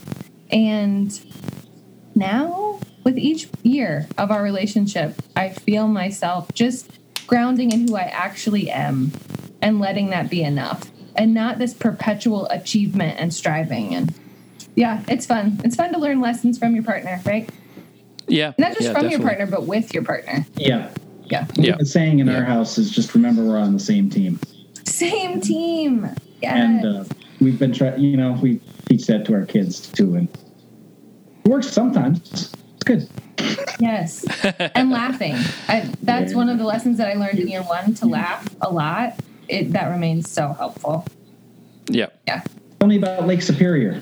and 0.51 1.19
now 2.15 2.81
with 3.05 3.19
each 3.19 3.49
year 3.63 4.07
of 4.19 4.31
our 4.31 4.43
relationship, 4.43 5.15
I 5.35 5.49
feel 5.49 5.89
myself 5.89 6.53
just 6.55 6.91
grounding 7.27 7.73
in 7.73 7.89
who 7.89 7.97
I 7.97 8.03
actually 8.03 8.71
am 8.71 9.13
and 9.63 9.81
letting 9.81 10.11
that 10.11 10.29
be 10.29 10.43
enough 10.43 10.91
and 11.17 11.33
not 11.33 11.59
this 11.59 11.73
perpetual 11.73 12.47
achievement 12.49 13.19
and 13.19 13.33
striving. 13.33 13.95
And 13.95 14.15
yeah, 14.75 15.03
it's 15.09 15.25
fun. 15.25 15.61
It's 15.65 15.77
fun 15.77 15.93
to 15.93 15.99
learn 15.99 16.21
lessons 16.21 16.59
from 16.59 16.75
your 16.75 16.85
partner, 16.85 17.21
right? 17.25 17.49
Yeah. 18.27 18.53
Not 18.59 18.73
just 18.73 18.83
yeah, 18.83 18.93
from 18.93 19.03
definitely. 19.03 19.11
your 19.11 19.21
partner, 19.21 19.47
but 19.47 19.67
with 19.67 19.95
your 19.95 20.05
partner. 20.05 20.45
Yeah. 20.57 20.91
Yeah. 21.25 21.47
Yeah. 21.55 21.77
The 21.77 21.87
saying 21.87 22.19
in 22.19 22.29
our 22.29 22.45
house 22.45 22.77
is 22.77 22.91
just 22.91 23.15
remember 23.15 23.45
we're 23.45 23.59
on 23.59 23.73
the 23.73 23.81
same 23.81 24.11
team. 24.11 24.39
Same 24.85 25.41
team. 25.41 26.09
Yes. 26.43 26.53
And 26.55 26.85
uh, 26.85 27.05
we've 27.41 27.59
been 27.59 27.73
trying, 27.73 28.01
you 28.01 28.17
know, 28.17 28.33
we 28.43 28.61
teach 28.89 29.07
that 29.07 29.25
to 29.27 29.35
our 29.35 29.47
kids 29.47 29.81
too. 29.81 30.17
And 30.17 30.29
it 31.45 31.49
works 31.49 31.69
sometimes. 31.69 32.53
It's 32.75 32.85
good. 32.85 33.09
Yes. 33.79 34.25
and 34.75 34.91
laughing. 34.91 35.35
I, 35.69 35.91
that's 36.03 36.33
Yeah. 36.33 36.39
one 36.39 36.49
of 36.49 36.59
the 36.59 36.65
lessons 36.65 36.99
that 36.99 37.09
I 37.09 37.15
learned 37.15 37.39
in 37.39 37.49
year 37.49 37.63
one 37.63 37.95
to 37.95 38.07
laugh 38.07 38.49
a 38.61 38.71
lot. 38.71 39.19
It, 39.53 39.73
that 39.73 39.91
remains 39.91 40.31
so 40.31 40.55
helpful. 40.55 41.07
Yeah. 41.89 42.07
Yeah. 42.27 42.43
Tell 42.81 42.89
me 42.89 42.97
about 42.97 43.27
Lake 43.27 43.43
Superior. 43.43 44.01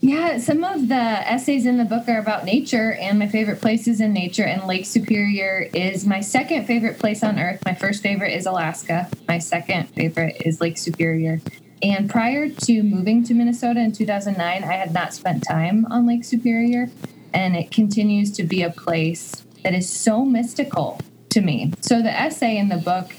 Yeah, 0.00 0.38
some 0.38 0.64
of 0.64 0.88
the 0.88 0.94
essays 0.94 1.66
in 1.66 1.76
the 1.76 1.84
book 1.84 2.08
are 2.08 2.18
about 2.18 2.44
nature 2.44 2.92
and 2.92 3.18
my 3.18 3.28
favorite 3.28 3.60
places 3.60 4.00
in 4.00 4.14
nature. 4.14 4.44
And 4.44 4.66
Lake 4.66 4.86
Superior 4.86 5.68
is 5.74 6.06
my 6.06 6.20
second 6.20 6.66
favorite 6.66 6.98
place 6.98 7.22
on 7.22 7.38
earth. 7.38 7.62
My 7.66 7.74
first 7.74 8.02
favorite 8.02 8.32
is 8.32 8.46
Alaska. 8.46 9.10
My 9.26 9.38
second 9.38 9.88
favorite 9.90 10.40
is 10.46 10.60
Lake 10.62 10.78
Superior. 10.78 11.42
And 11.82 12.08
prior 12.08 12.48
to 12.48 12.82
moving 12.82 13.24
to 13.24 13.34
Minnesota 13.34 13.80
in 13.80 13.92
2009, 13.92 14.64
I 14.64 14.72
had 14.72 14.94
not 14.94 15.12
spent 15.12 15.42
time 15.42 15.84
on 15.90 16.06
Lake 16.06 16.24
Superior. 16.24 16.88
And 17.34 17.56
it 17.56 17.70
continues 17.70 18.32
to 18.32 18.42
be 18.42 18.62
a 18.62 18.70
place 18.70 19.44
that 19.64 19.74
is 19.74 19.90
so 19.90 20.24
mystical 20.24 20.98
to 21.28 21.42
me. 21.42 21.72
So 21.82 22.00
the 22.00 22.10
essay 22.10 22.56
in 22.56 22.68
the 22.68 22.78
book 22.78 23.12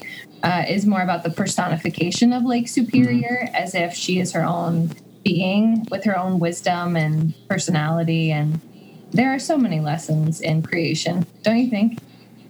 uh, 0.44 0.64
is 0.68 0.86
more 0.86 1.02
about 1.02 1.24
the 1.24 1.30
personification 1.30 2.34
of 2.34 2.44
Lake 2.44 2.68
Superior 2.68 3.50
as 3.54 3.76
if 3.76 3.94
she 3.94 4.20
is 4.20 4.32
her 4.34 4.44
own 4.46 4.92
being 5.24 5.86
with 5.92 6.04
her 6.06 6.18
own 6.18 6.40
wisdom 6.40 6.96
and 6.96 7.34
personality. 7.50 8.32
And 8.32 8.60
there 9.12 9.34
are 9.34 9.40
so 9.40 9.58
many 9.58 9.80
lessons 9.80 10.40
in 10.40 10.62
creation, 10.62 11.26
don't 11.44 11.58
you 11.58 11.70
think? 11.70 12.00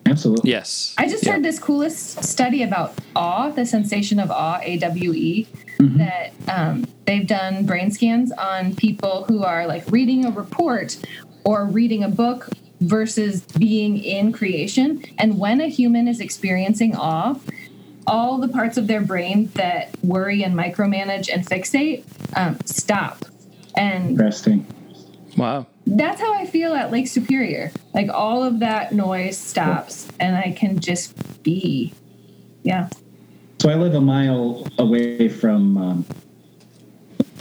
Absolutely. 0.06 0.52
Yes. 0.52 0.94
I 0.98 1.08
just 1.08 1.26
Yeah. 1.26 1.34
heard 1.34 1.44
this 1.44 1.60
coolest 1.60 2.24
study 2.24 2.64
about 2.64 2.94
awe, 3.16 3.50
the 3.50 3.66
sensation 3.66 4.20
of 4.20 4.30
awe, 4.32 4.60
A 4.64 4.78
W 4.78 5.14
E, 5.14 5.48
Mm-hmm. 5.80 5.98
that 5.98 6.34
um, 6.50 6.86
they've 7.06 7.26
done 7.26 7.66
brain 7.66 7.90
scans 7.90 8.34
on 8.34 8.76
people 8.76 9.24
who 9.30 9.44
are 9.44 9.66
like 9.66 9.90
reading 9.90 10.26
a 10.26 10.30
report 10.30 10.98
or 11.46 11.66
reading 11.66 12.04
a 12.04 12.10
book 12.10 12.50
versus 12.82 13.42
being 13.58 13.98
in 13.98 14.34
creation. 14.34 15.02
And 15.18 15.40
when 15.40 15.62
a 15.62 15.68
human 15.70 16.10
is 16.10 16.20
experiencing 16.20 16.98
awe, 16.98 17.36
all 18.08 18.38
the 18.38 18.48
parts 18.48 18.78
of 18.78 18.88
their 18.88 19.02
brain 19.02 19.48
that 19.56 19.90
worry 20.04 20.44
and 20.44 20.56
micromanage 20.56 21.30
and 21.32 21.46
fixate 21.46 22.04
um, 22.36 22.58
stop. 22.66 23.26
And 23.76 24.20
resting 24.20 24.66
Wow. 25.38 25.68
that's 25.86 26.20
how 26.20 26.34
I 26.34 26.46
feel 26.46 26.74
at 26.74 26.92
Lake 26.92 27.08
Superior. 27.08 27.72
Like 27.94 28.10
all 28.10 28.44
of 28.44 28.60
that 28.60 28.94
noise 28.94 29.38
stops 29.38 30.08
and 30.20 30.36
I 30.36 30.52
can 30.52 30.80
just 30.80 31.44
be. 31.44 31.94
Yeah. 32.64 32.90
So 33.60 33.70
I 33.70 33.76
live 33.76 33.94
a 33.94 34.02
mile 34.02 34.68
away 34.78 35.30
from 35.30 35.78
um, 35.78 36.06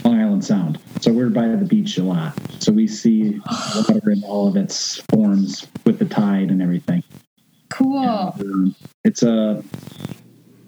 Long 0.03 0.19
Island 0.19 0.45
Sound. 0.45 0.79
So 1.01 1.11
we're 1.11 1.29
by 1.29 1.47
the 1.47 1.65
beach 1.65 1.97
a 1.97 2.03
lot. 2.03 2.37
So 2.59 2.71
we 2.71 2.87
see 2.87 3.39
water 3.75 4.11
in 4.11 4.23
all 4.23 4.47
of 4.47 4.55
its 4.55 5.01
forms 5.13 5.67
with 5.85 5.99
the 5.99 6.05
tide 6.05 6.51
and 6.51 6.61
everything. 6.61 7.03
Cool. 7.69 8.33
Um, 8.39 8.75
it's 9.03 9.23
a 9.23 9.63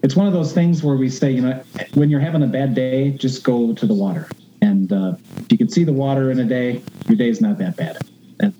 it's 0.02 0.16
one 0.16 0.26
of 0.26 0.32
those 0.32 0.52
things 0.52 0.82
where 0.82 0.96
we 0.96 1.08
say, 1.08 1.30
you 1.30 1.42
know, 1.42 1.62
when 1.94 2.10
you're 2.10 2.20
having 2.20 2.42
a 2.42 2.46
bad 2.46 2.74
day, 2.74 3.10
just 3.10 3.44
go 3.44 3.72
to 3.74 3.86
the 3.86 3.94
water. 3.94 4.28
And 4.60 4.92
uh, 4.92 5.14
if 5.38 5.52
you 5.52 5.58
can 5.58 5.68
see 5.68 5.84
the 5.84 5.92
water 5.92 6.30
in 6.30 6.38
a 6.40 6.44
day, 6.44 6.82
your 7.08 7.16
day's 7.16 7.40
not 7.40 7.58
that 7.58 7.76
bad. 7.76 7.98
And, 8.40 8.54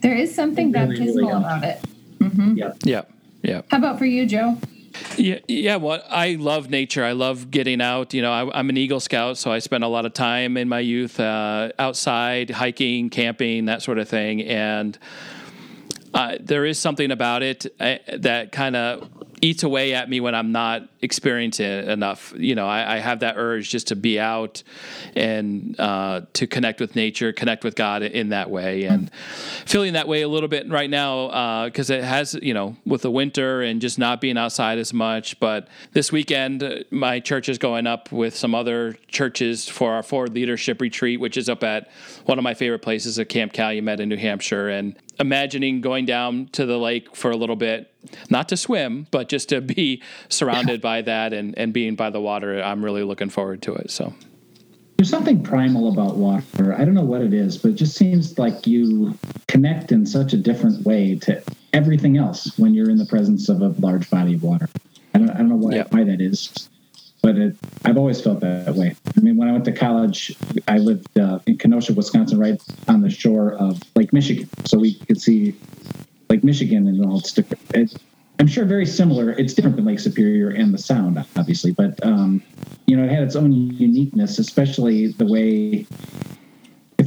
There 0.00 0.14
is 0.14 0.34
something 0.34 0.72
Really, 0.72 0.86
really 0.88 0.98
baptismal 0.98 1.28
helps. 1.42 1.46
about 1.46 1.64
it. 1.64 1.84
hmm 2.22 2.56
yeah. 2.56 2.72
Yeah. 2.84 3.02
Yeah. 3.42 3.62
How 3.70 3.78
about 3.78 3.98
for 3.98 4.04
you, 4.06 4.26
Joe? 4.26 4.58
Yeah, 5.16 5.38
yeah. 5.46 5.76
Well, 5.76 6.02
I 6.10 6.34
love 6.34 6.70
nature. 6.70 7.04
I 7.04 7.12
love 7.12 7.50
getting 7.52 7.80
out. 7.80 8.14
You 8.14 8.22
know, 8.22 8.32
I, 8.32 8.58
I'm 8.58 8.68
an 8.68 8.76
Eagle 8.76 8.98
Scout, 9.00 9.38
so 9.38 9.52
I 9.52 9.60
spent 9.60 9.84
a 9.84 9.88
lot 9.88 10.06
of 10.06 10.12
time 10.12 10.56
in 10.56 10.68
my 10.68 10.80
youth 10.80 11.20
uh, 11.20 11.70
outside, 11.78 12.50
hiking, 12.50 13.08
camping, 13.10 13.66
that 13.66 13.82
sort 13.82 13.98
of 13.98 14.08
thing. 14.08 14.42
And 14.42 14.98
uh, 16.14 16.36
there 16.40 16.64
is 16.64 16.78
something 16.80 17.10
about 17.12 17.42
it 17.44 17.66
uh, 17.78 17.96
that 18.16 18.50
kind 18.50 18.74
of 18.74 19.08
eats 19.40 19.62
away 19.62 19.94
at 19.94 20.08
me 20.08 20.20
when 20.20 20.34
I'm 20.34 20.52
not 20.52 20.88
experiencing 21.00 21.66
it 21.66 21.88
enough. 21.88 22.32
You 22.36 22.54
know, 22.54 22.66
I, 22.66 22.96
I 22.96 22.98
have 22.98 23.20
that 23.20 23.34
urge 23.36 23.70
just 23.70 23.88
to 23.88 23.96
be 23.96 24.18
out 24.18 24.62
and 25.14 25.78
uh, 25.78 26.22
to 26.34 26.46
connect 26.46 26.80
with 26.80 26.96
nature, 26.96 27.32
connect 27.32 27.64
with 27.64 27.74
God 27.74 28.02
in 28.02 28.30
that 28.30 28.50
way, 28.50 28.84
and 28.84 29.12
feeling 29.66 29.92
that 29.92 30.08
way 30.08 30.22
a 30.22 30.28
little 30.28 30.48
bit 30.48 30.68
right 30.68 30.90
now 30.90 31.66
because 31.66 31.90
it 31.90 32.04
has, 32.04 32.34
you 32.42 32.54
know, 32.54 32.76
with 32.84 33.02
the 33.02 33.10
winter 33.10 33.62
and 33.62 33.80
just 33.80 33.98
not 33.98 34.20
being 34.20 34.38
outside 34.38 34.78
as 34.78 34.92
much. 34.92 35.38
But 35.40 35.68
this 35.92 36.10
weekend, 36.12 36.62
uh, 36.62 36.76
my 36.90 37.20
church 37.20 37.48
is 37.48 37.58
going 37.58 37.86
up 37.86 38.10
with 38.12 38.36
some 38.36 38.54
other 38.54 38.94
churches 39.08 39.68
for 39.68 39.92
our 39.92 40.02
forward 40.02 40.34
leadership 40.34 40.80
retreat, 40.80 41.20
which 41.20 41.36
is 41.36 41.48
up 41.48 41.62
at 41.62 41.90
one 42.26 42.38
of 42.38 42.44
my 42.44 42.54
favorite 42.54 42.80
places 42.80 43.18
at 43.18 43.28
Camp 43.28 43.52
Calumet 43.52 44.00
in 44.00 44.08
New 44.08 44.16
Hampshire, 44.16 44.68
and 44.68 44.96
imagining 45.20 45.80
going 45.80 46.06
down 46.06 46.48
to 46.52 46.66
the 46.66 46.78
lake 46.78 47.14
for 47.16 47.30
a 47.30 47.36
little 47.36 47.56
bit, 47.56 47.92
not 48.30 48.48
to 48.50 48.56
swim, 48.56 49.06
but 49.10 49.28
just 49.28 49.48
to 49.50 49.60
be 49.60 50.02
surrounded 50.28 50.80
by 50.80 51.02
that 51.02 51.32
and, 51.32 51.56
and 51.58 51.72
being 51.72 51.94
by 51.96 52.10
the 52.10 52.20
water. 52.20 52.62
I'm 52.62 52.84
really 52.84 53.02
looking 53.02 53.28
forward 53.28 53.62
to 53.62 53.74
it. 53.74 53.90
So, 53.90 54.14
There's 54.96 55.10
something 55.10 55.42
primal 55.42 55.88
about 55.92 56.16
water. 56.16 56.74
I 56.74 56.84
don't 56.84 56.94
know 56.94 57.02
what 57.04 57.20
it 57.22 57.32
is, 57.34 57.58
but 57.58 57.72
it 57.72 57.74
just 57.74 57.96
seems 57.96 58.38
like 58.38 58.66
you 58.66 59.16
connect 59.48 59.92
in 59.92 60.06
such 60.06 60.32
a 60.32 60.36
different 60.36 60.84
way 60.84 61.16
to 61.20 61.42
everything 61.72 62.16
else 62.16 62.56
when 62.58 62.74
you're 62.74 62.90
in 62.90 62.96
the 62.98 63.06
presence 63.06 63.48
of 63.48 63.60
a 63.62 63.68
large 63.78 64.08
body 64.10 64.34
of 64.34 64.42
water. 64.42 64.68
I 65.14 65.18
don't, 65.18 65.30
I 65.30 65.38
don't 65.38 65.48
know 65.48 65.56
why, 65.56 65.74
Yeah. 65.74 65.84
why 65.90 66.04
that 66.04 66.20
is, 66.20 66.68
but 67.22 67.36
it, 67.36 67.56
I've 67.84 67.96
always 67.96 68.20
felt 68.20 68.40
that 68.40 68.74
way. 68.74 68.94
I 69.16 69.20
mean, 69.20 69.36
when 69.36 69.48
I 69.48 69.52
went 69.52 69.64
to 69.66 69.72
college, 69.72 70.36
I 70.66 70.78
lived 70.78 71.18
uh, 71.18 71.40
in 71.46 71.58
Kenosha, 71.58 71.92
Wisconsin, 71.92 72.38
right 72.38 72.60
on 72.86 73.02
the 73.02 73.10
shore 73.10 73.52
of 73.54 73.82
Lake 73.96 74.12
Michigan. 74.12 74.48
So 74.64 74.78
we 74.78 74.94
could 74.94 75.20
see 75.20 75.54
Lake 76.30 76.44
Michigan 76.44 76.86
and 76.86 77.04
all 77.04 77.18
its 77.18 77.32
different. 77.32 77.98
I'm 78.40 78.46
sure 78.46 78.64
very 78.64 78.86
similar. 78.86 79.30
It's 79.32 79.52
different 79.52 79.76
than 79.76 79.84
Lake 79.84 79.98
Superior 79.98 80.50
and 80.50 80.72
the 80.72 80.78
Sound, 80.78 81.24
obviously, 81.36 81.72
but 81.72 82.04
um, 82.06 82.42
you 82.86 82.96
know, 82.96 83.04
it 83.04 83.10
had 83.10 83.24
its 83.24 83.36
own 83.36 83.52
uniqueness, 83.52 84.38
especially 84.38 85.08
the 85.08 85.26
way 85.26 85.86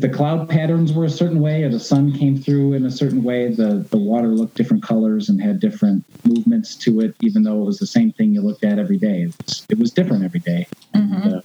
if 0.02 0.10
the 0.10 0.18
cloud 0.18 0.50
patterns 0.50 0.92
were 0.94 1.06
a 1.06 1.10
certain 1.10 1.40
way 1.40 1.62
or 1.64 1.70
the 1.70 1.80
sun 1.80 2.12
came 2.12 2.36
through 2.36 2.74
in 2.74 2.86
a 2.86 2.92
certain 2.92 3.22
way, 3.24 3.50
the, 3.50 3.86
the 3.92 3.98
water 3.98 4.30
looked 4.30 4.56
different 4.56 4.82
colors 4.82 5.30
and 5.30 5.40
had 5.40 5.60
different 5.60 6.04
movements 6.26 6.76
to 6.76 7.02
it, 7.02 7.16
even 7.22 7.44
though 7.44 7.62
it 7.62 7.66
was 7.66 7.78
the 7.78 7.86
same 7.86 8.12
thing 8.12 8.34
you 8.34 8.42
looked 8.42 8.64
at 8.64 8.80
every 8.80 8.98
day. 8.98 9.24
It 9.24 9.36
was, 9.46 9.66
it 9.70 9.78
was 9.78 9.92
different 9.92 10.24
every 10.24 10.40
day. 10.40 10.66
Mhm. 10.96 11.34
Uh, 11.34 11.42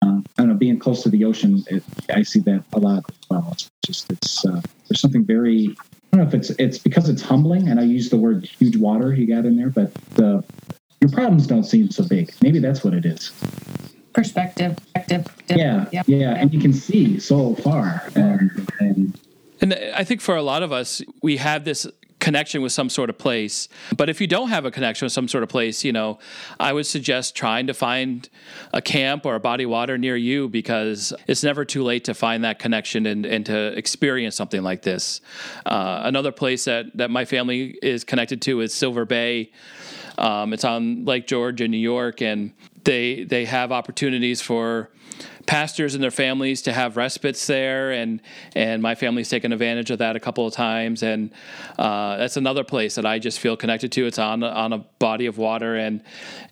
uh, 0.00 0.20
I 0.20 0.22
don't 0.36 0.48
know, 0.50 0.54
being 0.54 0.78
close 0.78 1.02
to 1.02 1.08
the 1.08 1.24
ocean, 1.24 1.64
it, 1.68 1.82
I 2.14 2.22
see 2.22 2.38
that 2.40 2.62
a 2.72 2.78
lot 2.78 3.04
as 3.08 3.16
well. 3.28 3.48
It's 3.50 3.68
just, 3.84 4.12
it's, 4.12 4.46
uh, 4.46 4.60
there's 4.88 5.00
something 5.00 5.24
very, 5.24 5.76
I 6.12 6.16
don't 6.16 6.22
know 6.22 6.28
if 6.28 6.34
it's, 6.34 6.50
it's 6.50 6.78
because 6.78 7.08
it's 7.08 7.22
humbling, 7.22 7.68
and 7.68 7.80
I 7.80 7.82
use 7.82 8.10
the 8.10 8.16
word 8.16 8.44
huge 8.44 8.76
water 8.76 9.12
you 9.12 9.26
got 9.26 9.44
in 9.44 9.56
there, 9.56 9.70
but 9.70 9.92
the, 10.14 10.44
your 11.00 11.10
problems 11.10 11.48
don't 11.48 11.64
seem 11.64 11.90
so 11.90 12.06
big. 12.06 12.32
Maybe 12.42 12.60
that's 12.60 12.84
what 12.84 12.94
it 12.94 13.04
is. 13.04 13.32
Perspective. 14.18 14.76
Perspective. 14.76 15.26
Yeah, 15.48 16.02
yeah, 16.06 16.34
and 16.36 16.52
you 16.52 16.60
can 16.60 16.72
see 16.72 17.20
so 17.20 17.54
far, 17.56 18.02
and, 18.16 18.50
and 18.80 19.20
and 19.60 19.74
I 19.94 20.02
think 20.02 20.20
for 20.20 20.34
a 20.34 20.42
lot 20.42 20.64
of 20.64 20.72
us, 20.72 21.02
we 21.22 21.36
have 21.36 21.64
this 21.64 21.86
connection 22.18 22.62
with 22.62 22.72
some 22.72 22.88
sort 22.88 23.10
of 23.10 23.16
place. 23.16 23.68
But 23.96 24.08
if 24.08 24.20
you 24.20 24.26
don't 24.26 24.48
have 24.48 24.64
a 24.64 24.72
connection 24.72 25.06
with 25.06 25.12
some 25.12 25.28
sort 25.28 25.44
of 25.44 25.48
place, 25.48 25.84
you 25.84 25.92
know, 25.92 26.18
I 26.58 26.72
would 26.72 26.86
suggest 26.86 27.36
trying 27.36 27.68
to 27.68 27.74
find 27.74 28.28
a 28.72 28.82
camp 28.82 29.24
or 29.24 29.36
a 29.36 29.40
body 29.40 29.64
of 29.64 29.70
water 29.70 29.96
near 29.96 30.16
you 30.16 30.48
because 30.48 31.12
it's 31.28 31.44
never 31.44 31.64
too 31.64 31.84
late 31.84 32.04
to 32.04 32.14
find 32.14 32.42
that 32.42 32.58
connection 32.58 33.06
and, 33.06 33.24
and 33.24 33.46
to 33.46 33.78
experience 33.78 34.34
something 34.34 34.62
like 34.62 34.82
this. 34.82 35.20
Uh, 35.64 36.00
another 36.04 36.32
place 36.32 36.64
that, 36.64 36.86
that 36.96 37.10
my 37.10 37.24
family 37.24 37.78
is 37.82 38.02
connected 38.02 38.42
to 38.42 38.60
is 38.62 38.74
Silver 38.74 39.04
Bay. 39.04 39.52
Um, 40.18 40.52
it's 40.52 40.64
on 40.64 41.04
Lake 41.04 41.28
George 41.28 41.60
in 41.60 41.70
New 41.70 41.76
York, 41.76 42.20
and 42.20 42.52
they 42.88 43.24
they 43.24 43.44
have 43.44 43.70
opportunities 43.70 44.40
for 44.40 44.88
pastors 45.46 45.94
and 45.94 46.02
their 46.02 46.10
families 46.10 46.62
to 46.62 46.72
have 46.72 46.96
respites 46.96 47.46
there, 47.46 47.90
and 47.90 48.20
and 48.54 48.82
my 48.82 48.94
family's 48.94 49.28
taken 49.28 49.52
advantage 49.52 49.90
of 49.90 49.98
that 49.98 50.16
a 50.16 50.20
couple 50.20 50.46
of 50.46 50.52
times, 50.52 51.02
and 51.02 51.30
uh, 51.78 52.16
that's 52.18 52.36
another 52.36 52.64
place 52.64 52.94
that 52.96 53.06
I 53.06 53.18
just 53.18 53.40
feel 53.40 53.56
connected 53.56 53.90
to. 53.92 54.06
It's 54.06 54.18
on 54.18 54.42
on 54.42 54.72
a 54.72 54.78
body 54.98 55.26
of 55.26 55.38
water, 55.38 55.76
and 55.76 56.02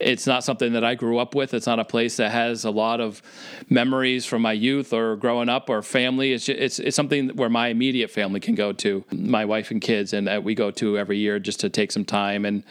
it's 0.00 0.26
not 0.26 0.44
something 0.44 0.72
that 0.72 0.84
I 0.84 0.94
grew 0.94 1.18
up 1.18 1.34
with. 1.34 1.54
It's 1.54 1.66
not 1.66 1.78
a 1.78 1.84
place 1.84 2.16
that 2.16 2.30
has 2.30 2.64
a 2.64 2.70
lot 2.70 3.00
of 3.00 3.22
memories 3.68 4.24
from 4.24 4.42
my 4.42 4.52
youth 4.52 4.92
or 4.92 5.16
growing 5.16 5.48
up 5.48 5.68
or 5.68 5.82
family. 5.82 6.32
It's 6.32 6.46
just, 6.46 6.58
it's 6.58 6.78
it's 6.78 6.96
something 6.96 7.30
where 7.30 7.50
my 7.50 7.68
immediate 7.68 8.10
family 8.10 8.40
can 8.40 8.54
go 8.54 8.72
to, 8.72 9.04
my 9.12 9.44
wife 9.44 9.70
and 9.70 9.80
kids, 9.80 10.12
and 10.12 10.26
that 10.26 10.42
we 10.42 10.54
go 10.54 10.70
to 10.72 10.98
every 10.98 11.18
year 11.18 11.38
just 11.38 11.60
to 11.60 11.68
take 11.68 11.92
some 11.92 12.04
time 12.04 12.44
and 12.44 12.62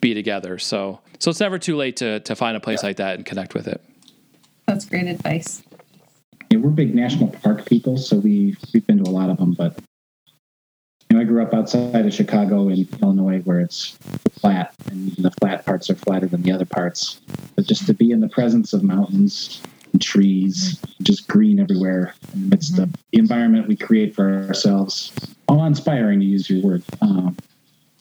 be 0.00 0.14
together. 0.14 0.58
So 0.58 1.00
so 1.18 1.30
it's 1.30 1.40
never 1.40 1.58
too 1.58 1.76
late 1.76 1.96
to 1.96 2.20
to 2.20 2.34
find 2.34 2.56
a 2.56 2.60
place 2.60 2.82
like 2.82 2.96
that 2.96 3.16
and 3.16 3.26
connect 3.26 3.54
with 3.54 3.68
it. 3.68 3.80
That's 4.66 4.84
great 4.84 5.06
advice 5.06 5.62
yeah, 6.54 6.60
we're 6.60 6.70
big 6.70 6.94
national 6.94 7.28
park 7.28 7.66
people, 7.66 7.96
so 7.96 8.16
we 8.16 8.56
we've 8.72 8.86
been 8.86 9.02
to 9.02 9.10
a 9.10 9.12
lot 9.12 9.28
of 9.28 9.38
them. 9.38 9.52
But 9.52 9.76
you 11.10 11.16
know, 11.16 11.20
I 11.20 11.24
grew 11.24 11.42
up 11.42 11.52
outside 11.52 12.06
of 12.06 12.14
Chicago 12.14 12.68
in 12.68 12.88
Illinois, 13.02 13.40
where 13.40 13.60
it's 13.60 13.98
flat, 14.38 14.72
and 14.88 15.10
the 15.16 15.32
flat 15.32 15.66
parts 15.66 15.90
are 15.90 15.96
flatter 15.96 16.26
than 16.26 16.42
the 16.42 16.52
other 16.52 16.64
parts. 16.64 17.20
But 17.56 17.66
just 17.66 17.86
to 17.86 17.94
be 17.94 18.12
in 18.12 18.20
the 18.20 18.28
presence 18.28 18.72
of 18.72 18.84
mountains 18.84 19.60
and 19.92 20.00
trees, 20.00 20.80
just 21.02 21.26
green 21.26 21.58
everywhere 21.58 22.14
the 22.30 22.36
midst 22.36 22.74
mm-hmm. 22.74 22.84
of 22.84 22.92
the 22.92 23.18
environment 23.18 23.66
we 23.66 23.76
create 23.76 24.14
for 24.14 24.44
ourselves, 24.46 25.12
awe 25.48 25.66
inspiring 25.66 26.20
to 26.20 26.26
use 26.26 26.48
your 26.48 26.62
word 26.62 26.84
um, 27.00 27.36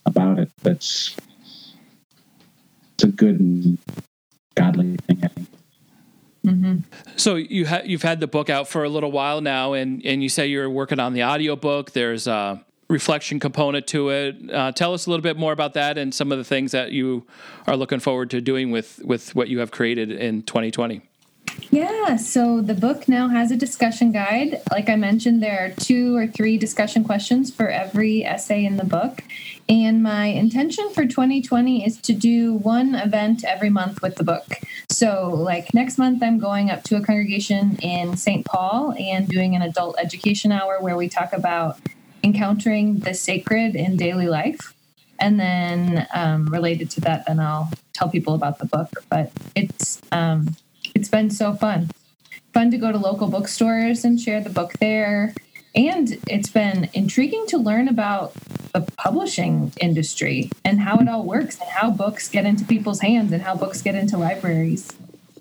about 0.06 0.38
it. 0.38 0.52
That's 0.62 1.16
it's 2.94 3.04
a 3.04 3.08
good 3.08 3.40
and 3.40 3.80
godly 4.54 4.98
thing, 5.08 5.22
I 5.24 5.28
think. 5.30 5.48
Mm-hmm. 6.46 6.80
So 7.16 7.36
you 7.36 7.68
ha- 7.68 7.84
you've 7.86 8.02
had 8.02 8.20
the 8.20 8.28
book 8.28 8.50
out 8.50 8.68
for 8.68 8.84
a 8.84 8.90
little 8.90 9.12
while 9.12 9.42
now, 9.42 9.74
and 9.74 10.06
and 10.06 10.22
you 10.22 10.30
say 10.30 10.48
you're 10.48 10.70
working 10.70 11.00
on 11.00 11.14
the 11.14 11.22
audio 11.22 11.56
book. 11.56 11.92
There's 11.92 12.28
a 12.28 12.64
reflection 12.90 13.40
component 13.40 13.88
to 13.88 14.10
it. 14.10 14.52
Uh, 14.52 14.72
tell 14.72 14.94
us 14.94 15.06
a 15.06 15.10
little 15.10 15.24
bit 15.24 15.38
more 15.38 15.54
about 15.54 15.74
that 15.74 15.98
and 15.98 16.14
some 16.14 16.32
of 16.32 16.38
the 16.38 16.44
things 16.44 16.72
that 16.72 16.92
you 16.92 17.26
are 17.66 17.78
looking 17.78 18.00
forward 18.00 18.30
to 18.32 18.42
doing 18.42 18.72
with 18.72 19.00
with 19.04 19.34
what 19.36 19.48
you 19.48 19.60
have 19.60 19.72
created 19.72 20.12
in 20.12 20.44
2020. 20.44 21.02
Yeah, 21.70 22.18
so 22.18 22.62
the 22.62 22.74
book 22.74 23.08
now 23.08 23.30
has 23.30 23.52
a 23.52 23.56
discussion 23.56 24.12
guide. 24.12 24.62
Like 24.72 24.90
I 24.90 24.96
mentioned, 24.96 25.42
there 25.42 25.66
are 25.66 25.70
two 25.70 26.16
or 26.16 26.28
three 26.28 26.58
discussion 26.58 27.04
questions 27.04 27.54
for 27.54 27.70
every 27.70 28.24
essay 28.24 28.66
in 28.66 28.78
the 28.78 28.84
book. 28.84 29.24
And 29.70 30.04
my 30.04 30.26
intention 30.26 30.90
for 30.92 31.06
2020 31.06 31.86
is 31.86 31.98
to 32.02 32.14
do 32.14 32.54
one 32.54 32.96
event 32.96 33.44
every 33.44 33.70
month 33.70 34.02
with 34.02 34.18
the 34.18 34.24
book. 34.24 34.60
So, 34.90 35.30
like 35.30 35.74
next 35.74 35.98
month, 35.98 36.22
I'm 36.22 36.38
going 36.38 36.70
up 36.70 36.84
to 36.84 36.98
a 36.98 37.02
congregation 37.02 37.78
in 37.82 38.18
St. 38.18 38.46
Paul 38.46 38.94
and 39.00 39.28
doing 39.28 39.56
an 39.56 39.62
adult 39.62 39.98
education 40.00 40.52
hour 40.52 40.80
where 40.80 40.98
we 40.98 41.08
talk 41.10 41.34
about 41.34 41.80
encountering 42.24 43.00
the 43.00 43.14
sacred 43.14 43.76
in 43.76 43.98
daily 43.98 44.28
life. 44.28 44.74
And 45.20 45.40
then, 45.40 46.08
um, 46.14 46.48
related 46.48 46.92
to 46.92 47.02
that, 47.02 47.26
then 47.26 47.40
I'll 47.40 47.72
tell 47.94 48.10
people 48.10 48.34
about 48.34 48.60
the 48.60 48.66
book. 48.66 48.90
But 49.10 49.32
it's 49.56 50.02
um, 50.12 50.56
it's 51.04 51.10
been 51.10 51.30
so 51.30 51.54
fun. 51.54 51.90
Fun 52.54 52.72
to 52.72 52.78
go 52.78 52.90
to 52.90 52.98
local 52.98 53.28
bookstores 53.28 54.06
and 54.06 54.18
share 54.18 54.40
the 54.40 54.50
book 54.50 54.72
there. 54.80 55.34
And 55.76 56.18
it's 56.30 56.48
been 56.48 56.90
intriguing 56.94 57.46
to 57.48 57.58
learn 57.58 57.90
about 57.90 58.32
the 58.72 58.90
publishing 58.96 59.74
industry 59.82 60.50
and 60.64 60.80
how 60.80 61.00
it 61.00 61.10
all 61.10 61.26
works 61.26 61.60
and 61.60 61.70
how 61.70 61.92
books 61.92 62.30
get 62.30 62.46
into 62.46 62.64
people's 62.64 63.02
hands 63.02 63.34
and 63.34 63.42
how 63.42 63.54
books 63.54 63.82
get 63.82 63.96
into 63.96 64.18
libraries. 64.18 64.94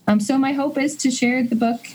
Um, 0.09 0.19
so, 0.19 0.37
my 0.37 0.53
hope 0.53 0.77
is 0.79 0.97
to 0.97 1.13
share 1.13 1.45
the 1.45 1.55
book 1.55 1.87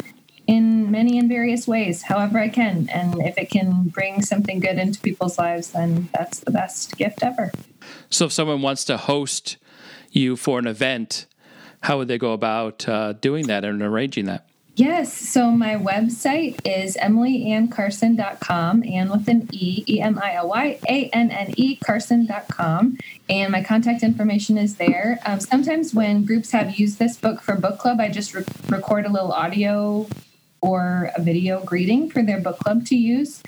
in 0.48 0.90
many 0.90 1.20
and 1.20 1.28
various 1.28 1.68
ways, 1.68 2.04
however 2.04 2.40
I 2.40 2.48
can. 2.48 2.88
And 2.88 3.22
if 3.22 3.38
it 3.38 3.50
can 3.50 3.90
bring 3.90 4.22
something 4.22 4.62
good 4.62 4.78
into 4.78 5.02
people's 5.02 5.38
lives, 5.38 5.72
then 5.72 6.08
that's 6.18 6.40
the 6.40 6.52
best 6.52 6.96
gift 6.96 7.22
ever. 7.22 7.52
So, 8.10 8.28
if 8.28 8.32
someone 8.32 8.62
wants 8.62 8.86
to 8.86 8.96
host 8.96 9.58
you 10.10 10.38
for 10.38 10.58
an 10.58 10.68
event, 10.68 11.26
how 11.82 11.98
would 11.98 12.08
they 12.08 12.18
go 12.18 12.34
about 12.34 12.88
uh, 12.88 13.14
doing 13.14 13.48
that 13.48 13.64
and 13.64 13.82
arranging 13.82 14.26
that? 14.26 14.48
Yes. 14.78 15.12
So 15.12 15.50
my 15.50 15.74
website 15.74 16.60
is 16.64 16.96
emilyannecarson.com 16.98 18.84
and 18.84 19.10
with 19.10 19.28
an 19.28 19.50
E, 19.52 19.84
E 19.88 20.00
M 20.00 20.20
I 20.22 20.36
L 20.36 20.50
Y 20.50 20.80
A 20.88 21.10
N 21.10 21.32
N 21.32 21.54
E, 21.58 21.78
carson.com. 21.78 23.00
And 23.28 23.52
my 23.52 23.64
contact 23.64 24.04
information 24.04 24.56
is 24.56 24.76
there. 24.76 25.20
Um, 25.26 25.40
sometimes 25.40 25.96
when 25.96 26.26
groups 26.26 26.52
have 26.52 26.78
used 26.80 27.00
this 27.00 27.18
book 27.18 27.42
for 27.42 27.56
book 27.56 27.80
club, 27.80 28.00
I 28.00 28.10
just 28.10 28.36
re- 28.36 28.46
record 28.70 29.08
a 29.08 29.10
little 29.10 29.32
audio 29.32 30.08
or 30.62 31.12
a 31.16 31.22
video 31.22 31.64
greeting 31.64 32.10
for 32.10 32.24
their 32.24 32.40
book 32.40 32.60
club 32.60 32.86
to 32.88 32.96
use. 32.96 33.42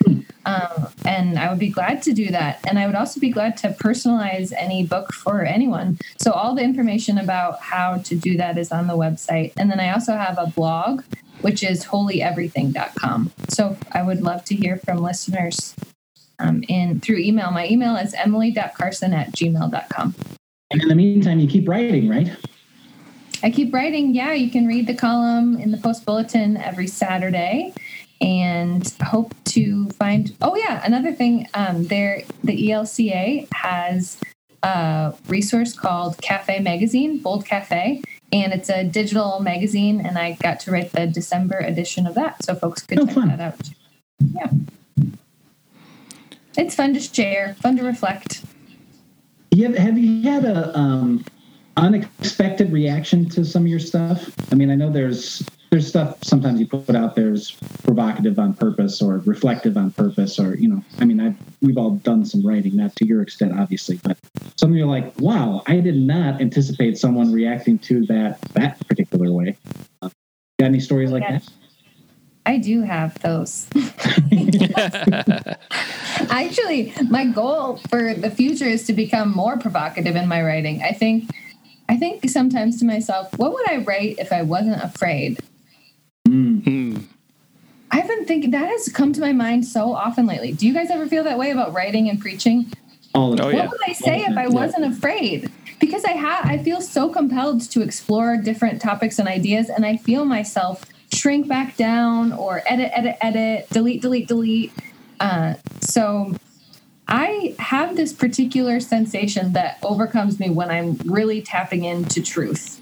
Um, 0.45 0.87
and 1.05 1.37
I 1.37 1.49
would 1.49 1.59
be 1.59 1.69
glad 1.69 2.01
to 2.03 2.13
do 2.13 2.29
that. 2.29 2.59
And 2.67 2.79
I 2.79 2.85
would 2.85 2.95
also 2.95 3.19
be 3.19 3.29
glad 3.29 3.57
to 3.57 3.69
personalize 3.69 4.53
any 4.57 4.85
book 4.85 5.13
for 5.13 5.43
anyone. 5.43 5.97
So 6.17 6.31
all 6.31 6.55
the 6.55 6.63
information 6.63 7.17
about 7.17 7.59
how 7.59 7.97
to 7.97 8.15
do 8.15 8.37
that 8.37 8.57
is 8.57 8.71
on 8.71 8.87
the 8.87 8.95
website. 8.95 9.53
And 9.57 9.69
then 9.69 9.79
I 9.79 9.91
also 9.91 10.13
have 10.13 10.37
a 10.37 10.47
blog, 10.47 11.03
which 11.41 11.63
is 11.63 11.85
holyeverything.com. 11.85 13.31
So 13.49 13.77
I 13.91 14.01
would 14.01 14.21
love 14.21 14.45
to 14.45 14.55
hear 14.55 14.77
from 14.77 14.99
listeners 14.99 15.75
um, 16.39 16.63
in 16.67 16.99
through 16.99 17.17
email. 17.17 17.51
My 17.51 17.67
email 17.67 17.95
is 17.95 18.13
emily.carson 18.13 19.13
at 19.13 19.31
gmail.com. 19.33 20.15
And 20.71 20.81
in 20.81 20.87
the 20.87 20.95
meantime, 20.95 21.39
you 21.39 21.47
keep 21.47 21.67
writing, 21.67 22.09
right? 22.09 22.35
I 23.41 23.51
keep 23.51 23.73
writing. 23.73 24.13
Yeah, 24.13 24.33
you 24.33 24.51
can 24.51 24.67
read 24.67 24.87
the 24.87 24.93
column 24.93 25.57
in 25.57 25.71
the 25.71 25.77
Post 25.77 26.05
Bulletin 26.05 26.57
every 26.57 26.87
Saturday 26.87 27.73
and 28.21 28.93
hope 29.01 29.33
to 29.45 29.89
find. 29.91 30.35
Oh, 30.41 30.55
yeah, 30.55 30.81
another 30.83 31.13
thing 31.13 31.47
um, 31.53 31.85
there, 31.85 32.23
the 32.43 32.69
ELCA 32.69 33.47
has 33.53 34.19
a 34.61 35.13
resource 35.27 35.73
called 35.73 36.21
Cafe 36.21 36.59
Magazine, 36.59 37.19
Bold 37.19 37.45
Cafe, 37.45 38.01
and 38.31 38.53
it's 38.53 38.69
a 38.69 38.83
digital 38.83 39.39
magazine, 39.39 40.01
and 40.01 40.17
I 40.17 40.33
got 40.41 40.59
to 40.61 40.71
write 40.71 40.91
the 40.91 41.07
December 41.07 41.59
edition 41.59 42.05
of 42.05 42.15
that, 42.15 42.43
so 42.43 42.55
folks 42.55 42.85
could 42.85 42.99
oh, 42.99 43.05
check 43.05 43.15
fun. 43.15 43.27
that 43.29 43.39
out. 43.39 43.69
Yeah. 44.33 44.49
It's 46.57 46.75
fun 46.75 46.93
to 46.93 46.99
share, 46.99 47.55
fun 47.61 47.77
to 47.77 47.83
reflect. 47.83 48.43
Have, 49.57 49.75
have 49.75 49.97
you 49.97 50.21
had 50.23 50.43
a 50.43 50.77
um, 50.77 51.23
unexpected 51.79 52.71
reaction 52.71 53.27
to 53.29 53.45
some 53.45 53.63
of 53.63 53.67
your 53.67 53.79
stuff? 53.79 54.29
I 54.51 54.55
mean, 54.55 54.69
I 54.69 54.75
know 54.75 54.91
there's 54.91 55.43
there's 55.69 55.87
stuff 55.87 56.17
sometimes 56.23 56.59
you 56.59 56.67
put 56.67 56.95
out 56.95 57.15
there's 57.15 57.51
provocative 57.83 58.39
on 58.39 58.53
purpose 58.53 59.01
or 59.01 59.19
reflective 59.19 59.77
on 59.77 59.91
purpose 59.91 60.39
or 60.39 60.55
you 60.55 60.67
know 60.67 60.83
i 60.97 61.05
mean 61.05 61.21
i 61.21 61.33
we've 61.61 61.77
all 61.77 61.91
done 61.91 62.25
some 62.25 62.45
writing 62.45 62.75
not 62.75 62.95
to 62.95 63.05
your 63.05 63.21
extent 63.21 63.53
obviously 63.59 63.99
but 64.03 64.17
some 64.57 64.71
of 64.71 64.75
you 64.75 64.83
are 64.83 64.87
like 64.87 65.13
wow 65.19 65.61
i 65.67 65.79
did 65.79 65.95
not 65.95 66.41
anticipate 66.41 66.97
someone 66.97 67.31
reacting 67.31 67.77
to 67.77 68.03
that 68.07 68.41
that 68.53 68.79
particular 68.87 69.31
way 69.31 69.55
uh, 70.01 70.09
got 70.59 70.65
any 70.65 70.79
stories 70.79 71.11
like 71.11 71.21
that 71.21 71.47
I 72.45 72.57
do 72.57 72.81
have 72.81 73.19
those. 73.19 73.67
Actually, 76.31 76.93
my 77.07 77.25
goal 77.25 77.77
for 77.89 78.15
the 78.15 78.31
future 78.31 78.65
is 78.65 78.87
to 78.87 78.93
become 78.93 79.29
more 79.29 79.59
provocative 79.59 80.15
in 80.15 80.27
my 80.27 80.41
writing. 80.41 80.81
I 80.81 80.93
think 80.93 81.29
I 81.89 81.97
think 81.97 82.29
sometimes 82.29 82.79
to 82.79 82.85
myself, 82.85 83.35
what 83.37 83.51
would 83.51 83.67
I 83.67 83.77
write 83.77 84.19
if 84.19 84.31
I 84.31 84.43
wasn't 84.43 84.81
afraid? 84.81 85.39
Mm. 86.27 87.03
I've 87.89 88.07
been 88.07 88.25
thinking 88.25 88.51
that 88.51 88.69
has 88.69 88.89
come 88.89 89.11
to 89.13 89.19
my 89.19 89.33
mind 89.33 89.65
so 89.65 89.93
often 89.93 90.27
lately. 90.27 90.51
Do 90.51 90.67
you 90.67 90.73
guys 90.73 90.91
ever 90.91 91.07
feel 91.07 91.23
that 91.23 91.39
way 91.39 91.49
about 91.49 91.73
writing 91.73 92.07
and 92.07 92.19
preaching? 92.19 92.71
All 93.15 93.35
the 93.35 93.43
oh, 93.43 93.51
What 93.51 93.71
would 93.71 93.81
I 93.87 93.93
say 93.93 94.19
if 94.21 94.37
I 94.37 94.47
wasn't 94.47 94.85
afraid? 94.85 95.51
Because 95.79 96.05
I 96.05 96.11
have, 96.11 96.45
I 96.45 96.59
feel 96.59 96.79
so 96.79 97.09
compelled 97.09 97.61
to 97.71 97.81
explore 97.81 98.37
different 98.37 98.79
topics 98.79 99.17
and 99.17 99.27
ideas, 99.27 99.69
and 99.69 99.83
I 99.83 99.97
feel 99.97 100.25
myself 100.25 100.85
shrink 101.11 101.47
back 101.47 101.75
down 101.75 102.33
or 102.33 102.61
edit, 102.67 102.91
edit, 102.93 103.17
edit, 103.21 103.67
delete, 103.71 104.03
delete, 104.03 104.27
delete. 104.27 104.71
Uh, 105.19 105.55
so 105.81 106.35
I 107.09 107.55
have 107.57 107.95
this 107.95 108.13
particular 108.13 108.79
sensation 108.79 109.53
that 109.53 109.79
overcomes 109.81 110.39
me 110.39 110.51
when 110.51 110.69
I'm 110.69 110.95
really 111.05 111.41
tapping 111.41 111.83
into 111.83 112.21
truth, 112.21 112.79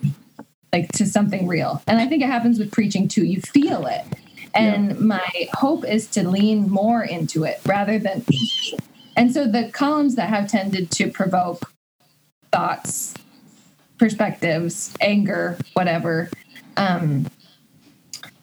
like 0.73 0.91
to 0.93 1.05
something 1.05 1.47
real. 1.47 1.81
And 1.87 1.97
I 1.97 2.07
think 2.07 2.21
it 2.21 2.27
happens 2.27 2.59
with 2.59 2.71
preaching 2.71 3.07
too. 3.07 3.25
You 3.25 3.41
feel 3.41 3.87
it. 3.87 4.03
And 4.53 4.89
yeah. 4.89 4.97
my 4.99 5.49
hope 5.53 5.85
is 5.85 6.07
to 6.07 6.27
lean 6.27 6.69
more 6.69 7.03
into 7.03 7.45
it 7.45 7.61
rather 7.65 7.97
than. 7.97 8.25
And 9.15 9.33
so 9.33 9.47
the 9.47 9.69
columns 9.71 10.15
that 10.15 10.27
have 10.27 10.49
tended 10.49 10.91
to 10.91 11.09
provoke 11.09 11.71
thoughts, 12.51 13.13
perspectives, 13.97 14.93
anger, 14.99 15.57
whatever, 15.73 16.29
um, 16.75 17.27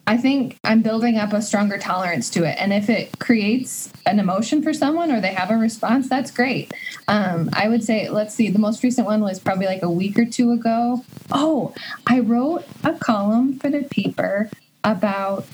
I 0.07 0.19
think 0.19 0.59
I'm 0.65 0.83
building 0.83 1.17
up 1.17 1.33
a 1.33 1.41
stronger 1.41 1.79
tolerance 1.79 2.29
to 2.31 2.45
it. 2.45 2.57
And 2.59 2.73
if 2.73 2.91
it 2.91 3.19
creates 3.19 3.91
an 4.05 4.19
emotion 4.19 4.63
for 4.63 4.75
someone 4.75 5.11
or 5.11 5.21
they 5.21 5.33
have 5.33 5.51
a 5.51 5.57
response, 5.57 6.09
that's 6.09 6.31
great. 6.31 6.73
Um, 7.09 7.49
I 7.55 7.69
would 7.69 7.83
say, 7.83 8.11
let's 8.11 8.35
see, 8.35 8.51
the 8.51 8.59
most 8.59 8.83
recent 8.83 9.07
one 9.07 9.23
was 9.23 9.41
probably 9.41 9.67
like 9.67 9.83
a 9.83 9.91
week 9.91 10.19
or 10.19 10.27
two 10.27 10.53
ago. 10.53 11.05
Oh, 11.31 11.75
I 12.07 12.21
wrote 12.21 12.65
a 12.83 12.93
column 12.93 13.59
for 13.59 13.71
the 13.71 13.83
paper 13.83 14.51
about 14.83 15.47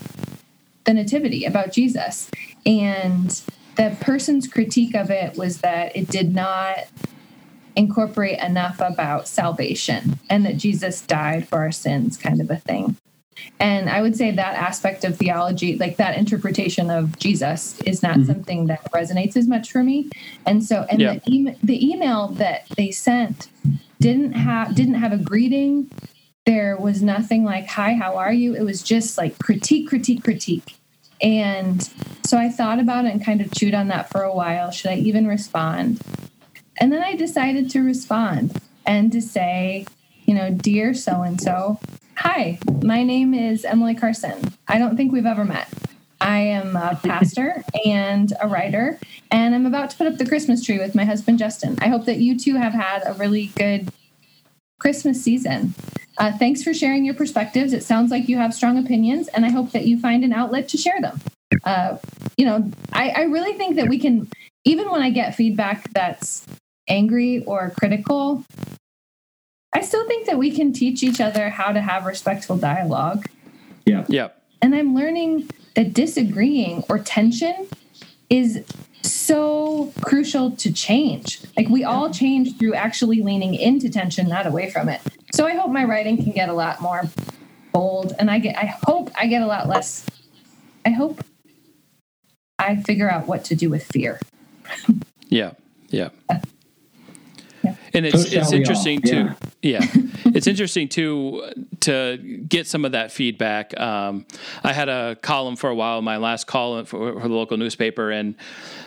the 0.84 0.94
Nativity, 0.94 1.44
about 1.44 1.70
Jesus. 1.70 2.28
And 2.66 3.40
the 3.76 3.96
person's 4.00 4.48
critique 4.48 4.96
of 4.96 5.10
it 5.10 5.36
was 5.36 5.60
that 5.60 5.96
it 5.96 6.08
did 6.08 6.34
not 6.34 6.88
incorporate 7.76 8.40
enough 8.40 8.80
about 8.80 9.28
salvation 9.28 10.18
and 10.28 10.44
that 10.44 10.56
Jesus 10.56 11.00
died 11.02 11.48
for 11.48 11.58
our 11.58 11.70
sins, 11.70 12.16
kind 12.16 12.40
of 12.40 12.50
a 12.50 12.56
thing. 12.56 12.96
And 13.58 13.88
I 13.88 14.02
would 14.02 14.16
say 14.16 14.30
that 14.30 14.54
aspect 14.54 15.04
of 15.04 15.16
theology, 15.16 15.76
like 15.76 15.96
that 15.96 16.16
interpretation 16.16 16.90
of 16.90 17.18
Jesus, 17.18 17.80
is 17.82 18.02
not 18.02 18.16
mm-hmm. 18.16 18.24
something 18.24 18.66
that 18.66 18.90
resonates 18.92 19.36
as 19.36 19.46
much 19.46 19.70
for 19.70 19.82
me. 19.82 20.10
And 20.46 20.64
so, 20.64 20.86
and 20.90 21.00
yeah. 21.00 21.14
the, 21.14 21.22
e- 21.26 21.56
the 21.62 21.90
email 21.90 22.28
that 22.28 22.66
they 22.76 22.90
sent 22.90 23.48
didn't 24.00 24.32
have 24.32 24.74
didn't 24.74 24.94
have 24.94 25.12
a 25.12 25.18
greeting. 25.18 25.90
There 26.46 26.76
was 26.76 27.02
nothing 27.02 27.44
like 27.44 27.66
"Hi, 27.68 27.94
how 27.94 28.16
are 28.16 28.32
you?" 28.32 28.54
It 28.54 28.62
was 28.62 28.82
just 28.82 29.18
like 29.18 29.38
critique, 29.38 29.88
critique, 29.88 30.24
critique. 30.24 30.76
And 31.22 31.88
so 32.24 32.38
I 32.38 32.48
thought 32.48 32.78
about 32.78 33.04
it 33.04 33.12
and 33.12 33.24
kind 33.24 33.40
of 33.42 33.52
chewed 33.52 33.74
on 33.74 33.88
that 33.88 34.10
for 34.10 34.22
a 34.22 34.34
while. 34.34 34.70
Should 34.70 34.90
I 34.90 34.96
even 34.96 35.26
respond? 35.26 36.00
And 36.78 36.90
then 36.92 37.02
I 37.02 37.14
decided 37.14 37.68
to 37.70 37.82
respond 37.82 38.58
and 38.86 39.12
to 39.12 39.20
say, 39.20 39.86
you 40.24 40.34
know, 40.34 40.50
dear 40.50 40.94
so 40.94 41.20
and 41.22 41.38
so, 41.38 41.78
Hi, 42.22 42.58
my 42.82 43.02
name 43.02 43.32
is 43.32 43.64
Emily 43.64 43.94
Carson. 43.94 44.52
I 44.68 44.76
don't 44.76 44.94
think 44.94 45.10
we've 45.10 45.24
ever 45.24 45.42
met. 45.42 45.72
I 46.20 46.40
am 46.40 46.76
a 46.76 47.00
pastor 47.02 47.64
and 47.86 48.30
a 48.42 48.46
writer, 48.46 48.98
and 49.30 49.54
I'm 49.54 49.64
about 49.64 49.88
to 49.88 49.96
put 49.96 50.06
up 50.06 50.18
the 50.18 50.26
Christmas 50.26 50.62
tree 50.62 50.76
with 50.76 50.94
my 50.94 51.06
husband 51.06 51.38
Justin. 51.38 51.78
I 51.80 51.88
hope 51.88 52.04
that 52.04 52.18
you 52.18 52.38
two 52.38 52.56
have 52.56 52.74
had 52.74 53.04
a 53.06 53.14
really 53.14 53.46
good 53.56 53.90
Christmas 54.78 55.22
season. 55.22 55.72
Uh, 56.18 56.30
thanks 56.36 56.62
for 56.62 56.74
sharing 56.74 57.06
your 57.06 57.14
perspectives. 57.14 57.72
It 57.72 57.84
sounds 57.84 58.10
like 58.10 58.28
you 58.28 58.36
have 58.36 58.52
strong 58.52 58.76
opinions, 58.76 59.28
and 59.28 59.46
I 59.46 59.50
hope 59.50 59.70
that 59.70 59.86
you 59.86 59.98
find 59.98 60.22
an 60.22 60.34
outlet 60.34 60.68
to 60.68 60.76
share 60.76 61.00
them. 61.00 61.22
Uh, 61.64 61.96
you 62.36 62.44
know, 62.44 62.70
I, 62.92 63.08
I 63.16 63.22
really 63.22 63.54
think 63.54 63.76
that 63.76 63.88
we 63.88 63.98
can, 63.98 64.28
even 64.66 64.90
when 64.90 65.00
I 65.00 65.08
get 65.08 65.36
feedback 65.36 65.90
that's 65.94 66.44
angry 66.86 67.42
or 67.44 67.72
critical, 67.80 68.44
I 69.72 69.80
still 69.82 70.06
think 70.06 70.26
that 70.26 70.38
we 70.38 70.50
can 70.50 70.72
teach 70.72 71.02
each 71.02 71.20
other 71.20 71.48
how 71.50 71.72
to 71.72 71.80
have 71.80 72.06
respectful 72.06 72.56
dialogue. 72.56 73.26
Yeah. 73.86 74.04
Yeah. 74.08 74.28
And 74.62 74.74
I'm 74.74 74.94
learning 74.94 75.48
that 75.74 75.94
disagreeing 75.94 76.84
or 76.88 76.98
tension 76.98 77.68
is 78.28 78.64
so 79.02 79.92
crucial 80.02 80.50
to 80.52 80.72
change. 80.72 81.40
Like 81.56 81.68
we 81.68 81.84
all 81.84 82.10
change 82.10 82.58
through 82.58 82.74
actually 82.74 83.22
leaning 83.22 83.54
into 83.54 83.88
tension, 83.88 84.28
not 84.28 84.46
away 84.46 84.70
from 84.70 84.88
it. 84.88 85.00
So 85.32 85.46
I 85.46 85.54
hope 85.54 85.70
my 85.70 85.84
writing 85.84 86.16
can 86.16 86.32
get 86.32 86.48
a 86.48 86.52
lot 86.52 86.80
more 86.80 87.02
bold 87.72 88.12
and 88.18 88.30
I 88.30 88.40
get 88.40 88.56
I 88.56 88.74
hope 88.84 89.10
I 89.18 89.26
get 89.26 89.42
a 89.42 89.46
lot 89.46 89.68
less 89.68 90.04
I 90.84 90.90
hope 90.90 91.24
I 92.58 92.76
figure 92.82 93.10
out 93.10 93.26
what 93.26 93.44
to 93.46 93.54
do 93.54 93.70
with 93.70 93.84
fear. 93.84 94.20
yeah. 95.28 95.52
Yeah. 95.88 96.10
And 97.92 98.06
it's 98.06 98.30
so 98.30 98.38
it's 98.38 98.52
interesting 98.52 99.02
too. 99.02 99.30
Yeah, 99.62 99.80
it's 100.26 100.46
interesting 100.46 100.88
too 100.88 101.66
to 101.80 102.16
get 102.48 102.66
some 102.66 102.84
of 102.84 102.92
that 102.92 103.12
feedback. 103.12 103.78
Um, 103.78 104.26
I 104.62 104.72
had 104.72 104.88
a 104.88 105.16
column 105.16 105.56
for 105.56 105.70
a 105.70 105.74
while, 105.74 106.00
my 106.02 106.16
last 106.16 106.46
column 106.46 106.84
for, 106.84 107.20
for, 107.20 107.28
the 107.28 107.34
local 107.34 107.56
newspaper, 107.56 108.10
and 108.10 108.36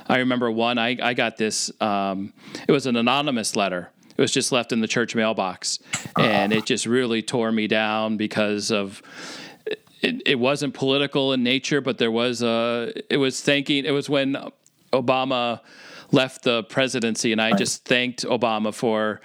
I 0.07 0.19
remember 0.19 0.49
one. 0.49 0.77
I 0.77 0.97
I 1.01 1.13
got 1.13 1.37
this. 1.37 1.71
Um, 1.81 2.33
it 2.67 2.71
was 2.71 2.85
an 2.85 2.95
anonymous 2.95 3.55
letter. 3.55 3.89
It 4.15 4.21
was 4.21 4.31
just 4.31 4.51
left 4.51 4.71
in 4.71 4.79
the 4.79 4.87
church 4.87 5.15
mailbox, 5.15 5.79
and 6.17 6.53
it 6.53 6.65
just 6.65 6.85
really 6.85 7.21
tore 7.21 7.51
me 7.51 7.67
down 7.67 8.17
because 8.17 8.71
of. 8.71 9.01
It, 10.01 10.21
it 10.25 10.35
wasn't 10.35 10.73
political 10.73 11.31
in 11.31 11.43
nature, 11.43 11.79
but 11.79 11.97
there 11.97 12.11
was 12.11 12.41
a. 12.41 12.93
It 13.09 13.17
was 13.17 13.41
thanking. 13.41 13.85
It 13.85 13.91
was 13.91 14.09
when 14.09 14.37
Obama 14.91 15.61
left 16.13 16.43
the 16.43 16.63
presidency, 16.63 17.31
and 17.31 17.41
I 17.41 17.51
right. 17.51 17.57
just 17.57 17.83
thanked 17.83 18.23
Obama 18.23 18.73
for 18.73 19.19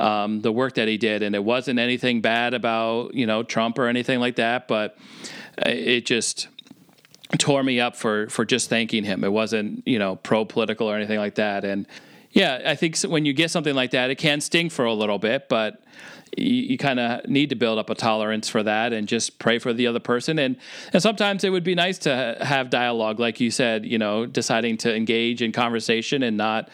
um, 0.00 0.40
the 0.40 0.50
work 0.50 0.74
that 0.74 0.88
he 0.88 0.96
did. 0.96 1.22
And 1.22 1.34
it 1.34 1.44
wasn't 1.44 1.78
anything 1.78 2.20
bad 2.22 2.54
about 2.54 3.14
you 3.14 3.26
know 3.26 3.42
Trump 3.42 3.78
or 3.78 3.86
anything 3.86 4.18
like 4.18 4.36
that, 4.36 4.66
but 4.66 4.96
it 5.58 6.06
just 6.06 6.48
tore 7.38 7.62
me 7.62 7.78
up 7.78 7.94
for 7.94 8.28
for 8.28 8.44
just 8.44 8.68
thanking 8.68 9.04
him. 9.04 9.22
It 9.22 9.32
wasn't 9.32 9.86
you 9.86 9.98
know 9.98 10.16
pro 10.16 10.44
political 10.44 10.90
or 10.90 10.96
anything 10.96 11.18
like 11.18 11.36
that. 11.36 11.64
And 11.64 11.86
yeah, 12.32 12.62
I 12.64 12.74
think 12.74 12.98
when 13.02 13.24
you 13.24 13.32
get 13.32 13.50
something 13.50 13.74
like 13.74 13.90
that, 13.90 14.10
it 14.10 14.16
can 14.16 14.40
sting 14.40 14.70
for 14.70 14.84
a 14.84 14.94
little 14.94 15.18
bit, 15.18 15.48
but 15.48 15.82
you, 16.36 16.62
you 16.62 16.78
kind 16.78 17.00
of 17.00 17.28
need 17.28 17.50
to 17.50 17.56
build 17.56 17.78
up 17.78 17.90
a 17.90 17.94
tolerance 17.94 18.48
for 18.48 18.62
that 18.62 18.92
and 18.92 19.08
just 19.08 19.38
pray 19.38 19.58
for 19.58 19.72
the 19.72 19.86
other 19.86 20.00
person. 20.00 20.38
And 20.38 20.56
and 20.92 21.02
sometimes 21.02 21.44
it 21.44 21.50
would 21.50 21.64
be 21.64 21.74
nice 21.74 21.98
to 21.98 22.36
have 22.40 22.70
dialogue, 22.70 23.18
like 23.18 23.40
you 23.40 23.50
said, 23.50 23.84
you 23.84 23.98
know, 23.98 24.26
deciding 24.26 24.76
to 24.78 24.94
engage 24.94 25.42
in 25.42 25.52
conversation 25.52 26.22
and 26.22 26.36
not 26.36 26.68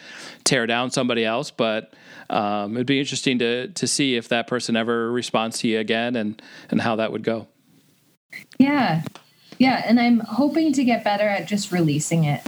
tear 0.45 0.67
down 0.67 0.91
somebody 0.91 1.25
else. 1.25 1.51
But 1.51 1.95
um, 2.31 2.77
it'd 2.77 2.87
be 2.87 3.01
interesting 3.01 3.39
to 3.39 3.69
to 3.69 3.87
see 3.87 4.17
if 4.17 4.29
that 4.29 4.47
person 4.47 4.77
ever 4.77 5.11
responds 5.11 5.59
to 5.61 5.69
you 5.69 5.79
again 5.79 6.17
and 6.17 6.41
and 6.71 6.81
how 6.81 6.97
that 6.97 7.13
would 7.13 7.25
go. 7.25 7.47
Yeah, 8.59 9.03
yeah, 9.59 9.83
and 9.87 9.99
I'm 9.99 10.21
hoping 10.21 10.73
to 10.75 10.85
get 10.85 11.05
better 11.05 11.27
at 11.27 11.47
just 11.47 11.73
releasing 11.73 12.25
it. 12.25 12.43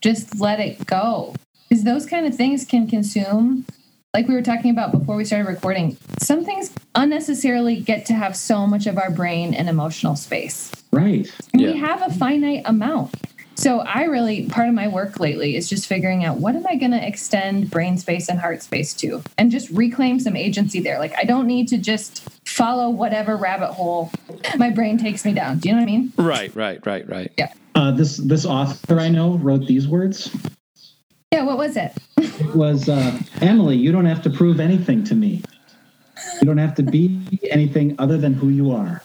Just 0.00 0.40
let 0.40 0.60
it 0.60 0.86
go. 0.86 1.34
Because 1.68 1.84
those 1.84 2.06
kind 2.06 2.26
of 2.26 2.34
things 2.34 2.64
can 2.64 2.86
consume 2.86 3.64
like 4.14 4.28
we 4.28 4.34
were 4.34 4.42
talking 4.42 4.70
about 4.70 4.92
before 4.92 5.16
we 5.16 5.24
started 5.24 5.48
recording, 5.48 5.96
some 6.20 6.44
things 6.44 6.72
unnecessarily 6.94 7.80
get 7.80 8.06
to 8.06 8.14
have 8.14 8.36
so 8.36 8.66
much 8.66 8.86
of 8.86 8.96
our 8.96 9.10
brain 9.10 9.52
and 9.52 9.68
emotional 9.68 10.14
space. 10.14 10.70
Right. 10.92 11.30
And 11.52 11.60
yeah. 11.60 11.72
we 11.72 11.78
have 11.78 12.00
a 12.00 12.14
finite 12.14 12.62
amount. 12.64 13.12
So 13.56 13.80
I 13.80 14.04
really 14.04 14.46
part 14.48 14.68
of 14.68 14.74
my 14.74 14.88
work 14.88 15.20
lately 15.20 15.56
is 15.56 15.68
just 15.68 15.86
figuring 15.86 16.24
out 16.24 16.38
what 16.38 16.56
am 16.56 16.66
I 16.66 16.76
going 16.76 16.90
to 16.92 17.06
extend 17.06 17.70
brain 17.70 17.98
space 17.98 18.28
and 18.28 18.38
heart 18.38 18.62
space 18.62 18.94
to 18.94 19.22
and 19.38 19.50
just 19.50 19.70
reclaim 19.70 20.18
some 20.18 20.36
agency 20.36 20.80
there. 20.80 20.98
Like 20.98 21.14
I 21.16 21.24
don't 21.24 21.46
need 21.46 21.68
to 21.68 21.78
just 21.78 22.28
follow 22.48 22.90
whatever 22.90 23.36
rabbit 23.36 23.72
hole 23.72 24.10
my 24.56 24.70
brain 24.70 24.98
takes 24.98 25.24
me 25.24 25.34
down. 25.34 25.58
Do 25.58 25.68
you 25.68 25.74
know 25.74 25.80
what 25.80 25.88
I 25.88 25.92
mean? 25.92 26.12
Right, 26.16 26.54
right, 26.54 26.84
right, 26.84 27.08
right. 27.08 27.32
Yeah. 27.36 27.52
Uh, 27.76 27.90
this 27.90 28.16
this 28.16 28.44
author 28.44 28.98
I 29.00 29.08
know 29.08 29.36
wrote 29.38 29.66
these 29.66 29.86
words. 29.86 30.30
Yeah, 31.34 31.42
what 31.42 31.58
was 31.58 31.76
it? 31.76 31.92
It 32.16 32.54
was 32.54 32.88
uh, 32.88 33.20
Emily, 33.40 33.76
you 33.76 33.90
don't 33.90 34.04
have 34.04 34.22
to 34.22 34.30
prove 34.30 34.60
anything 34.60 35.02
to 35.02 35.16
me. 35.16 35.42
You 36.40 36.46
don't 36.46 36.58
have 36.58 36.76
to 36.76 36.84
be 36.84 37.40
anything 37.50 37.96
other 37.98 38.16
than 38.16 38.34
who 38.34 38.50
you 38.50 38.70
are. 38.70 39.02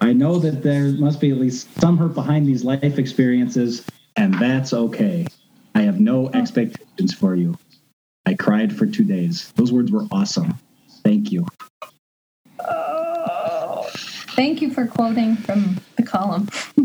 I 0.00 0.12
know 0.12 0.38
that 0.38 0.62
there 0.62 0.92
must 0.92 1.20
be 1.20 1.32
at 1.32 1.38
least 1.38 1.68
some 1.80 1.98
hurt 1.98 2.14
behind 2.14 2.46
these 2.46 2.62
life 2.62 2.96
experiences, 2.96 3.84
and 4.16 4.34
that's 4.34 4.72
okay. 4.72 5.26
I 5.74 5.80
have 5.80 5.98
no 5.98 6.28
expectations 6.28 7.12
for 7.12 7.34
you. 7.34 7.58
I 8.24 8.34
cried 8.34 8.72
for 8.76 8.86
two 8.86 9.02
days. 9.02 9.52
Those 9.56 9.72
words 9.72 9.90
were 9.90 10.06
awesome. 10.12 10.60
Thank 11.02 11.32
you. 11.32 11.44
Thank 14.38 14.62
you 14.62 14.70
for 14.70 14.86
quoting 14.86 15.34
from 15.34 15.80
the 15.96 16.04
column. 16.04 16.46
to 16.76 16.84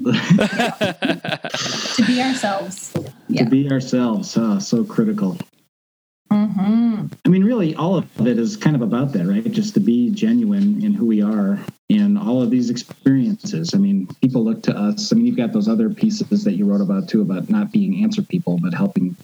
be 2.08 2.20
ourselves. 2.20 2.92
Yeah. 3.28 3.44
To 3.44 3.50
be 3.52 3.70
ourselves. 3.70 4.36
Oh, 4.36 4.58
so 4.58 4.84
critical. 4.84 5.38
Mm-hmm. 6.32 7.06
I 7.24 7.30
mean, 7.30 7.44
really, 7.44 7.76
all 7.76 7.98
of 7.98 8.08
it 8.26 8.40
is 8.40 8.58
kind 8.58 8.76
of 8.76 8.82
about 8.82 9.12
that, 9.12 9.28
right? 9.28 9.44
Just 9.52 9.76
to 9.76 9.80
be 9.80 10.10
genuine 10.10 10.84
in 10.84 10.96
who 10.96 11.06
we 11.06 11.22
are 11.22 11.60
in 11.90 12.18
all 12.18 12.42
of 12.42 12.50
these 12.50 12.72
experiences. 12.72 13.76
I 13.76 13.78
mean, 13.78 14.08
people 14.20 14.44
look 14.44 14.64
to 14.64 14.76
us. 14.76 15.14
I 15.14 15.16
mean, 15.16 15.28
you've 15.28 15.38
got 15.38 15.54
those 15.54 15.68
other 15.68 15.92
pieces 15.92 16.44
that 16.46 16.54
you 16.54 16.66
wrote 16.66 16.82
about 16.82 17.08
too, 17.08 17.22
about 17.22 17.52
not 17.52 17.72
being 17.72 18.04
answer 18.04 18.24
people, 18.24 18.58
but 18.64 18.74
helping 18.74 19.16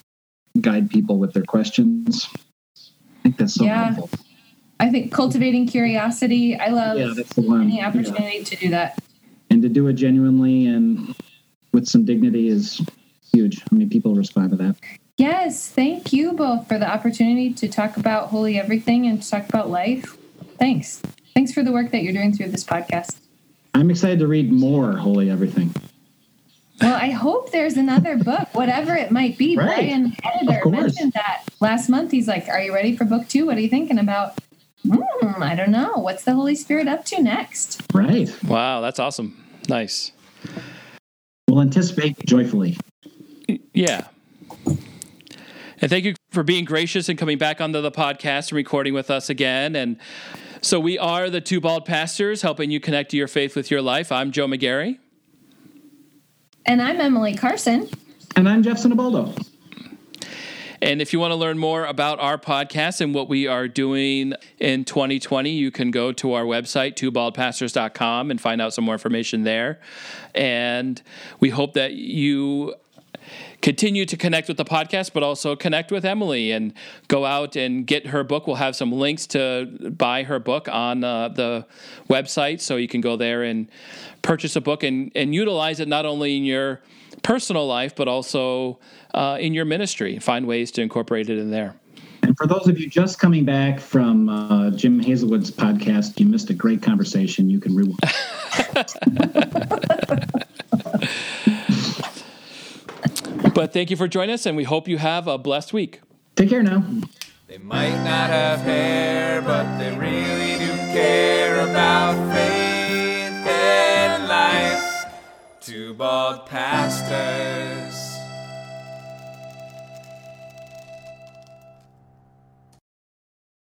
guide 0.61 0.91
people 0.91 1.17
with 1.17 1.33
their 1.33 1.45
questions. 1.45 2.29
I 2.77 3.23
think 3.23 3.37
that's 3.37 3.55
so 3.55 3.63
yeah. 3.63 3.91
helpful. 3.91 4.19
I 4.79 4.89
think 4.89 5.11
cultivating 5.11 5.67
curiosity. 5.67 6.57
I 6.57 6.69
love 6.69 6.97
yeah, 6.97 7.13
that's 7.15 7.33
the 7.33 7.41
one. 7.41 7.63
any 7.63 7.83
opportunity 7.83 8.37
yeah. 8.37 8.43
to 8.43 8.55
do 8.55 8.69
that. 8.69 8.99
And 9.49 9.61
to 9.61 9.69
do 9.69 9.87
it 9.87 9.93
genuinely 9.93 10.67
and 10.67 11.15
with 11.73 11.87
some 11.87 12.05
dignity 12.05 12.47
is 12.47 12.81
huge. 13.33 13.61
I 13.71 13.75
mean, 13.75 13.89
people 13.89 14.15
respond 14.15 14.51
to 14.51 14.57
that. 14.57 14.75
Yes, 15.17 15.69
thank 15.69 16.13
you 16.13 16.31
both 16.31 16.67
for 16.67 16.77
the 16.77 16.89
opportunity 16.89 17.53
to 17.53 17.67
talk 17.67 17.97
about 17.97 18.29
holy 18.29 18.57
everything 18.57 19.05
and 19.05 19.21
to 19.21 19.29
talk 19.29 19.49
about 19.49 19.69
life. 19.69 20.17
Thanks. 20.57 21.01
Thanks 21.33 21.51
for 21.51 21.61
the 21.61 21.71
work 21.71 21.91
that 21.91 22.03
you're 22.03 22.13
doing 22.13 22.33
through 22.33 22.49
this 22.49 22.63
podcast. 22.63 23.17
I'm 23.73 23.91
excited 23.91 24.19
to 24.19 24.27
read 24.27 24.51
more 24.51 24.95
holy 24.95 25.29
everything. 25.29 25.73
Well, 26.81 26.95
I 26.95 27.09
hope 27.09 27.51
there's 27.51 27.75
another 27.75 28.17
book, 28.17 28.47
whatever 28.53 28.95
it 28.95 29.11
might 29.11 29.37
be. 29.37 29.57
Right. 29.57 29.75
Brian 29.75 30.15
Editor 30.23 30.69
mentioned 30.69 31.11
that 31.13 31.43
last 31.59 31.89
month. 31.89 32.11
He's 32.11 32.27
like, 32.27 32.47
Are 32.47 32.61
you 32.61 32.73
ready 32.73 32.95
for 32.95 33.03
book 33.03 33.27
two? 33.27 33.45
What 33.45 33.57
are 33.57 33.61
you 33.61 33.69
thinking 33.69 33.99
about? 33.99 34.39
Hmm, 34.87 35.43
I 35.43 35.55
don't 35.55 35.71
know. 35.71 35.93
What's 35.97 36.23
the 36.23 36.33
Holy 36.33 36.55
Spirit 36.55 36.87
up 36.87 37.05
to 37.05 37.21
next? 37.21 37.81
Right. 37.93 38.31
Wow, 38.43 38.81
that's 38.81 38.99
awesome. 38.99 39.43
Nice. 39.67 40.11
We'll 41.47 41.61
anticipate 41.61 42.17
joyfully. 42.25 42.77
Yeah. 43.73 44.07
And 45.81 45.89
thank 45.89 46.05
you 46.05 46.15
for 46.31 46.43
being 46.43 46.65
gracious 46.65 47.09
and 47.09 47.17
coming 47.17 47.37
back 47.37 47.61
onto 47.61 47.81
the 47.81 47.91
podcast 47.91 48.49
and 48.49 48.53
recording 48.53 48.93
with 48.93 49.09
us 49.09 49.29
again. 49.29 49.75
And 49.75 49.97
so 50.61 50.79
we 50.79 50.97
are 50.99 51.29
the 51.29 51.41
two 51.41 51.61
bald 51.61 51.85
pastors 51.85 52.41
helping 52.41 52.69
you 52.69 52.79
connect 52.79 53.11
to 53.11 53.17
your 53.17 53.27
faith 53.27 53.55
with 53.55 53.71
your 53.71 53.81
life. 53.81 54.11
I'm 54.11 54.31
Joe 54.31 54.47
McGarry. 54.47 54.99
And 56.65 56.81
I'm 56.81 56.99
Emily 56.99 57.33
Carson. 57.33 57.89
And 58.35 58.47
I'm 58.47 58.61
Jeff 58.61 58.77
Sinabaldo. 58.77 59.48
And 60.81 61.01
if 61.01 61.11
you 61.11 61.19
want 61.19 61.31
to 61.31 61.35
learn 61.35 61.57
more 61.57 61.85
about 61.85 62.19
our 62.19 62.37
podcast 62.37 63.01
and 63.01 63.13
what 63.13 63.27
we 63.27 63.47
are 63.47 63.67
doing 63.67 64.33
in 64.59 64.85
2020, 64.85 65.49
you 65.49 65.71
can 65.71 65.91
go 65.91 66.11
to 66.13 66.33
our 66.33 66.43
website, 66.43 66.95
twobaldpastors.com, 66.95 68.31
and 68.31 68.39
find 68.39 68.61
out 68.61 68.73
some 68.73 68.85
more 68.85 68.95
information 68.95 69.43
there. 69.43 69.79
And 70.33 71.01
we 71.39 71.49
hope 71.49 71.73
that 71.73 71.93
you 71.93 72.75
continue 73.61 74.05
to 74.05 74.15
connect 74.15 74.47
with 74.47 74.57
the 74.57 74.65
podcast, 74.65 75.11
but 75.13 75.21
also 75.21 75.55
connect 75.55 75.91
with 75.91 76.05
Emily 76.05 76.51
and 76.51 76.73
go 77.07 77.25
out 77.25 77.55
and 77.55 77.85
get 77.85 78.07
her 78.07 78.23
book. 78.23 78.47
We'll 78.47 78.55
have 78.55 78.75
some 78.75 78.91
links 78.91 79.27
to 79.27 79.65
buy 79.97 80.23
her 80.23 80.39
book 80.39 80.69
on 80.69 81.03
uh, 81.03 81.29
the 81.29 81.65
website, 82.09 82.61
so 82.61 82.77
you 82.77 82.87
can 82.87 83.01
go 83.01 83.17
there 83.17 83.43
and 83.43 83.67
purchase 84.21 84.55
a 84.55 84.61
book 84.61 84.83
and, 84.83 85.11
and 85.15 85.35
utilize 85.35 85.79
it 85.79 85.87
not 85.87 86.05
only 86.05 86.37
in 86.37 86.45
your 86.45 86.81
personal 87.23 87.67
life, 87.67 87.95
but 87.95 88.07
also 88.07 88.79
uh, 89.13 89.37
in 89.39 89.53
your 89.53 89.65
ministry. 89.65 90.19
Find 90.19 90.47
ways 90.47 90.71
to 90.71 90.81
incorporate 90.81 91.29
it 91.29 91.37
in 91.37 91.51
there. 91.51 91.75
And 92.21 92.37
for 92.37 92.47
those 92.47 92.67
of 92.67 92.79
you 92.79 92.89
just 92.89 93.19
coming 93.19 93.45
back 93.45 93.79
from 93.79 94.29
uh, 94.29 94.71
Jim 94.71 94.99
Hazelwood's 94.99 95.51
podcast, 95.51 96.19
you 96.19 96.25
missed 96.25 96.49
a 96.49 96.53
great 96.53 96.81
conversation. 96.81 97.49
You 97.49 97.59
can 97.59 97.75
rewind. 97.75 97.99
but 103.53 103.73
thank 103.73 103.89
you 103.89 103.95
for 103.95 104.07
joining 104.07 104.33
us, 104.33 104.45
and 104.45 104.57
we 104.57 104.65
hope 104.65 104.87
you 104.87 104.97
have 104.97 105.27
a 105.27 105.37
blessed 105.37 105.73
week. 105.73 106.01
Take 106.35 106.49
care 106.49 106.63
now. 106.63 106.83
They 107.47 107.57
might 107.57 107.95
not 108.03 108.29
have 108.29 108.59
hair, 108.59 109.41
but 109.41 109.79
they 109.79 109.97
really 109.97 110.59
do 110.59 110.75
care 110.93 111.67
about 111.67 112.33
faith 112.33 112.58
Bald 115.99 116.45
pastors. 116.45 117.88